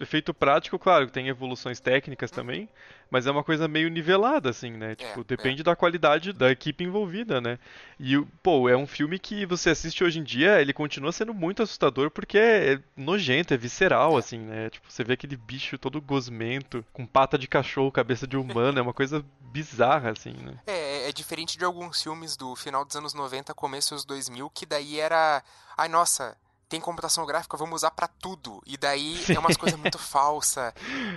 [0.00, 2.68] Efeito prático, claro, tem evoluções técnicas também,
[3.10, 4.94] mas é uma coisa meio nivelada, assim, né?
[4.94, 5.24] Tipo, é.
[5.24, 7.58] depende da qualidade da equipe envolvida, né?
[7.98, 11.34] E, o- pô, é um filme que você assiste hoje em dia, ele continua sendo
[11.34, 14.70] muito assustador porque é nojento, é visceral, assim, né?
[14.70, 18.82] Tipo, você vê aquele bicho todo gosmento, com pata de cachorro, cabeça de humano, é
[18.82, 20.54] uma coisa bizarra, assim, né?
[20.66, 24.64] É, é diferente de alguns filmes do final dos anos 90, começo dos 2000, que
[24.64, 25.42] daí era.
[25.76, 26.36] Ai, nossa,
[26.70, 28.62] tem computação gráfica, vamos usar pra tudo.
[28.64, 30.72] E daí é umas coisas muito falsas.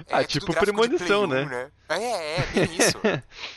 [0.07, 1.71] É Ah, tipo Premonição, Play 1, né?
[1.87, 2.97] É, é, bem isso.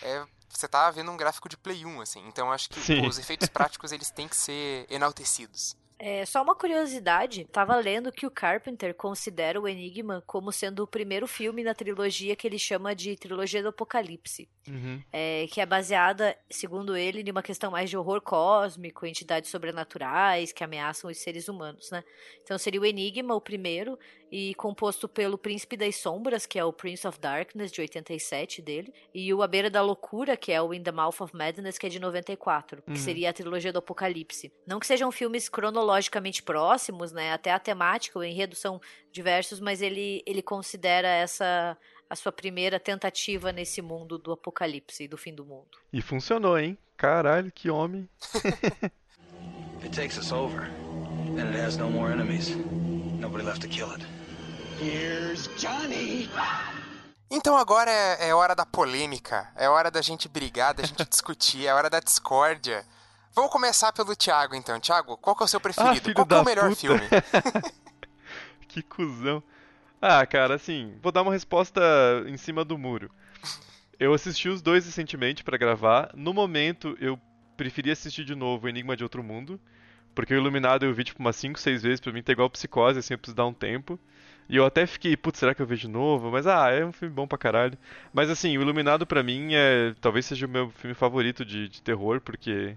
[0.02, 2.22] É, você tá vendo um gráfico de Play 1, assim.
[2.28, 3.00] Então acho que Sim.
[3.00, 5.74] pô, os efeitos práticos eles têm que ser enaltecidos.
[5.98, 10.86] É, só uma curiosidade, tava lendo que o Carpenter considera o Enigma como sendo o
[10.86, 15.00] primeiro filme na trilogia que ele chama de trilogia do Apocalipse, Uhum.
[15.12, 20.52] é, que é baseada, segundo ele, em uma questão mais de horror cósmico, entidades sobrenaturais
[20.52, 22.04] que ameaçam os seres humanos, né?
[22.42, 23.98] Então seria o Enigma o primeiro
[24.30, 28.92] e composto pelo Príncipe das Sombras, que é o Prince of Darkness de 87 dele,
[29.14, 31.86] e o A Beira da Loucura, que é o In the Mouth of Madness, que
[31.86, 32.94] é de 94, Uhum.
[32.94, 34.52] que seria a trilogia do Apocalipse.
[34.66, 37.32] Não que sejam filmes cronologicamente próximos, né?
[37.32, 38.80] Até a temática, o enredo são
[39.12, 41.76] diversos, mas ele, ele considera essa
[42.08, 45.76] a sua primeira tentativa nesse mundo do apocalipse e do fim do mundo.
[45.92, 46.78] E funcionou, hein?
[46.96, 48.08] Caralho, que homem.
[49.82, 50.68] It takes us over,
[51.34, 52.56] then it has no more enemies.
[53.18, 54.04] Nobody left to kill it.
[54.80, 56.28] Here's Johnny.
[57.30, 61.66] Então agora é, é hora da polêmica, é hora da gente brigar, da gente discutir,
[61.66, 62.84] é hora da discórdia.
[63.34, 64.78] Vamos começar pelo Thiago, então.
[64.80, 65.92] Thiago, qual que é o seu preferido?
[65.92, 66.80] Ah, filho qual que é o melhor puta.
[66.80, 67.02] filme?
[68.68, 69.42] Que cuzão.
[70.02, 71.80] Ah, cara, assim, vou dar uma resposta
[72.26, 73.10] em cima do muro.
[73.98, 76.10] Eu assisti os dois recentemente pra gravar.
[76.14, 77.18] No momento, eu
[77.56, 79.58] preferi assistir de novo Enigma de Outro Mundo,
[80.16, 82.98] porque o Iluminado eu vi tipo umas 5, 6 vezes, pra mim tá igual Psicose,
[82.98, 84.00] assim, eu preciso dar um tempo.
[84.48, 86.30] E eu até fiquei, putz, será que eu vejo de novo?
[86.30, 87.76] Mas ah, é um filme bom pra caralho.
[88.12, 91.82] Mas assim, o Iluminado pra mim é talvez seja o meu filme favorito de, de
[91.82, 92.76] terror, porque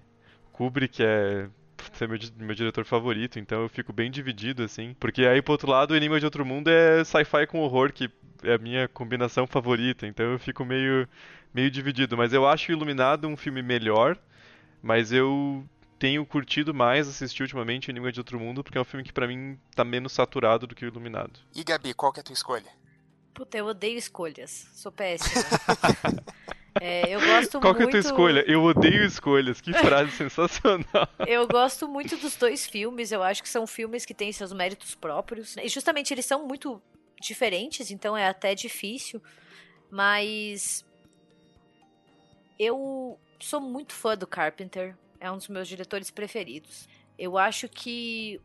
[0.51, 4.95] Kubrick é putz, é meu, meu diretor favorito, então eu fico bem dividido, assim.
[4.99, 8.09] Porque aí, pro outro lado, o Enigma de Outro Mundo é sci-fi com horror, que
[8.43, 11.07] é a minha combinação favorita, então eu fico meio,
[11.53, 12.17] meio dividido.
[12.17, 14.17] Mas eu acho o Iluminado um filme melhor,
[14.81, 15.65] mas eu
[15.99, 19.27] tenho curtido mais assistir ultimamente Enigma de Outro Mundo, porque é um filme que pra
[19.27, 21.39] mim tá menos saturado do que o Iluminado.
[21.53, 22.71] E Gabi, qual que é a tua escolha?
[23.33, 24.69] Puta, eu odeio escolhas.
[24.73, 25.43] Sou péssima.
[26.81, 27.77] É, eu gosto Qual muito.
[27.77, 28.43] que é a tua escolha?
[28.47, 29.59] Eu odeio escolhas.
[29.59, 31.09] Que frase sensacional.
[31.27, 33.11] Eu gosto muito dos dois filmes.
[33.11, 35.57] Eu acho que são filmes que têm seus méritos próprios.
[35.57, 36.81] E justamente eles são muito
[37.19, 39.21] diferentes, então é até difícil.
[39.91, 40.85] Mas
[42.57, 44.95] eu sou muito fã do Carpenter.
[45.19, 46.87] É um dos meus diretores preferidos.
[47.17, 48.39] Eu acho que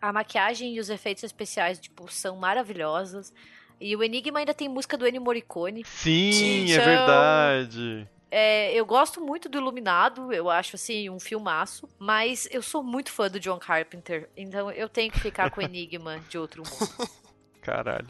[0.00, 3.32] a maquiagem e os efeitos especiais tipo, são maravilhosos.
[3.80, 5.84] E o Enigma ainda tem música do Ennio Morricone.
[5.84, 8.08] Sim, é são- verdade.
[8.30, 13.10] É, eu gosto muito do Iluminado, eu acho assim um filmaço, mas eu sou muito
[13.10, 17.10] fã do John Carpenter, então eu tenho que ficar com Enigma de outro mundo.
[17.60, 18.06] Caralho.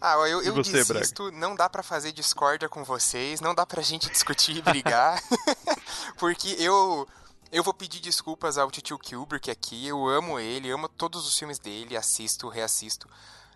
[0.00, 3.80] Ah, eu, eu você, desisto, não dá pra fazer discórdia com vocês, não dá pra
[3.82, 5.22] gente discutir e brigar,
[6.18, 7.06] porque eu
[7.52, 11.58] eu vou pedir desculpas ao Titio Kubrick aqui, eu amo ele, amo todos os filmes
[11.58, 13.08] dele, assisto, reassisto,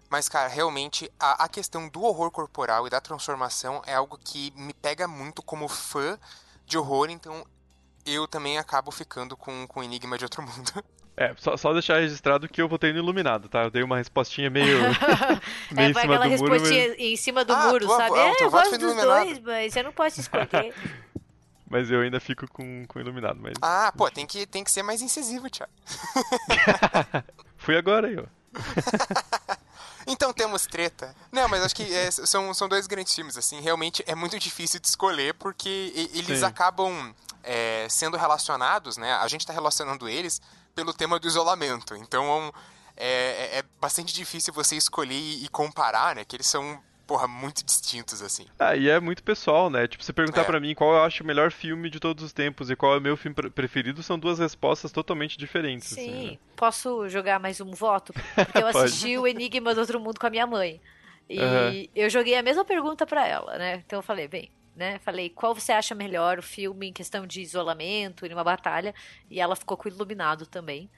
[0.09, 4.53] mas cara, realmente a, a questão do horror corporal e da transformação é algo que
[4.57, 6.19] me pega muito como fã
[6.67, 7.45] de horror, então
[8.07, 10.73] eu também acabo ficando com, com Enigma de Outro Mundo.
[11.17, 13.65] É, só, só deixar registrado que eu votei no Iluminado, tá?
[13.65, 14.79] Eu dei uma respostinha meio,
[15.75, 17.85] é, meio em vai cima aquela do muro, respostinha mas, em cima do Ah, muro,
[17.87, 18.19] tua- sabe?
[18.19, 19.25] ah, É, eu gosto dos Iluminado.
[19.27, 20.75] dois, mas eu não posso escolher.
[21.71, 23.39] mas eu ainda fico com, com Iluminado.
[23.41, 25.73] Mas Ah, pô, tem que, tem que ser mais incisivo, Thiago.
[27.57, 28.25] fui agora aí, ó.
[30.07, 31.15] Então temos treta.
[31.31, 33.61] Não, mas acho que é, são, são dois grandes filmes, assim.
[33.61, 36.45] Realmente é muito difícil de escolher porque eles Sim.
[36.45, 37.15] acabam
[37.45, 39.13] é, sendo relacionados, né?
[39.13, 40.41] A gente tá relacionando eles
[40.75, 41.95] pelo tema do isolamento.
[41.95, 42.53] Então
[42.97, 46.25] é, é- é bastante difícil você escolher e, e comparar, né?
[46.25, 48.47] Que eles são, porra, muito distintos, assim.
[48.57, 49.89] Ah, e é muito pessoal, né?
[49.89, 50.45] Tipo, você perguntar É.
[50.45, 52.99] pra mim qual eu acho o melhor filme de todos os tempos e qual é
[52.99, 55.93] o meu filme pre- preferido, são duas respostas totalmente diferentes.
[55.93, 56.35] assim, né?
[56.35, 58.15] Sim, posso jogar mais um voto?
[58.45, 60.81] Porque eu assisti o Enigma do Outro Mundo com a minha mãe.
[61.29, 62.01] E Aham.
[62.01, 63.83] eu joguei a mesma pergunta pra ela, né?
[63.85, 64.99] Então eu falei, bem, né?
[65.01, 68.95] Falei, qual você acha melhor o filme em questão de isolamento e numa batalha?
[69.31, 70.89] E ela ficou com o Iluminado também.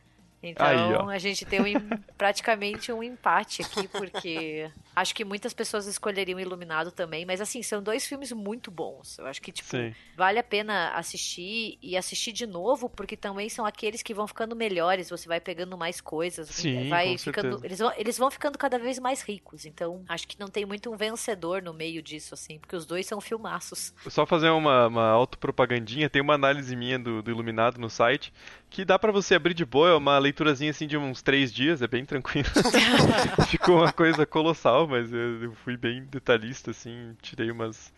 [0.43, 1.65] Então Aí, a gente tem um
[2.19, 7.83] praticamente um empate aqui, porque acho que muitas pessoas escolheriam Iluminado também, mas assim, são
[7.83, 9.19] dois filmes muito bons.
[9.19, 9.95] Eu acho que, tipo, Sim.
[10.17, 14.57] vale a pena assistir e assistir de novo, porque também são aqueles que vão ficando
[14.57, 17.67] melhores, você vai pegando mais coisas, Sim, vai com ficando, certeza.
[17.67, 19.65] eles vão, eles vão ficando cada vez mais ricos.
[19.65, 23.07] Então, acho que não tem muito um vencedor no meio disso assim, porque os dois
[23.07, 23.95] são filmaços.
[24.09, 28.33] Só fazer uma, uma autopropagandinha, tem uma análise minha do, do Iluminado no site,
[28.73, 31.83] que dá pra você abrir de boa, é uma leiturazinha assim de uns três dias,
[31.83, 32.49] é bem tranquilo.
[33.49, 37.93] Ficou uma coisa colossal, mas eu, fui bem detalhista, assim, tirei umas.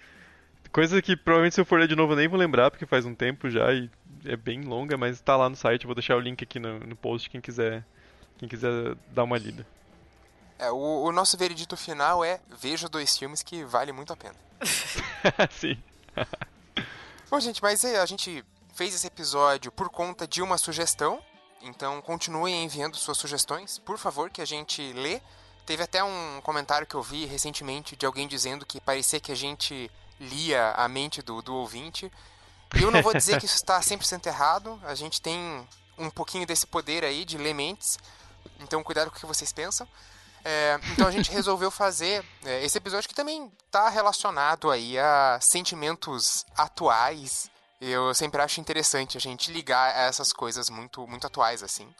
[0.72, 3.06] Coisa que provavelmente se eu for ler de novo eu nem vou lembrar, porque faz
[3.06, 3.88] um tempo já e
[4.24, 6.80] é bem longa, mas tá lá no site, eu vou deixar o link aqui no,
[6.80, 7.84] no post, quem quiser,
[8.36, 9.64] quem quiser dar uma lida.
[10.58, 14.34] É, o, o nosso veredito final é veja dois filmes que vale muito a pena.
[15.50, 15.78] Sim.
[17.30, 18.44] Bom, gente, mas é, a gente
[18.74, 21.22] fez esse episódio por conta de uma sugestão.
[21.62, 25.20] Então continuem enviando suas sugestões, por favor, que a gente lê.
[25.64, 29.36] Teve até um comentário que eu vi recentemente de alguém dizendo que parecia que a
[29.36, 32.12] gente lia a mente do, do ouvinte.
[32.74, 34.78] Eu não vou dizer que isso está 100% errado.
[34.84, 35.66] A gente tem
[35.96, 37.98] um pouquinho desse poder aí de ler mentes.
[38.60, 39.88] Então cuidado com o que vocês pensam.
[40.44, 45.38] É, então a gente resolveu fazer é, esse episódio que também está relacionado aí a
[45.40, 47.50] sentimentos atuais.
[47.86, 51.92] Eu sempre acho interessante a gente ligar a essas coisas muito, muito atuais assim.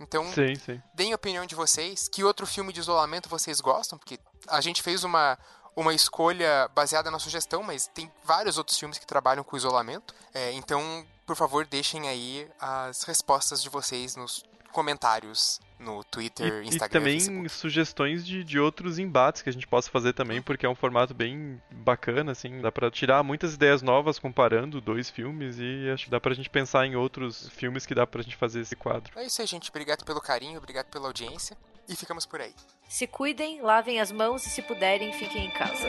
[0.00, 0.80] Então, Sim, sim.
[0.94, 2.08] deem a opinião de vocês.
[2.08, 3.98] Que outro filme de isolamento vocês gostam?
[3.98, 5.36] Porque a gente fez uma,
[5.74, 10.14] uma escolha baseada na sugestão, mas tem vários outros filmes que trabalham com isolamento.
[10.32, 16.64] É, então, por favor, deixem aí as respostas de vocês nos comentários no Twitter, E,
[16.64, 17.48] e Instagram, também Facebook.
[17.50, 21.14] sugestões de, de outros embates que a gente possa fazer também, porque é um formato
[21.14, 26.10] bem bacana, assim, dá pra tirar muitas ideias novas comparando dois filmes e acho que
[26.10, 29.12] dá pra gente pensar em outros filmes que dá pra gente fazer esse quadro.
[29.16, 29.70] É isso aí, gente.
[29.70, 31.56] Obrigado pelo carinho, obrigado pela audiência.
[31.88, 32.52] E ficamos por aí.
[32.86, 35.88] Se cuidem, lavem as mãos e se puderem, fiquem em casa.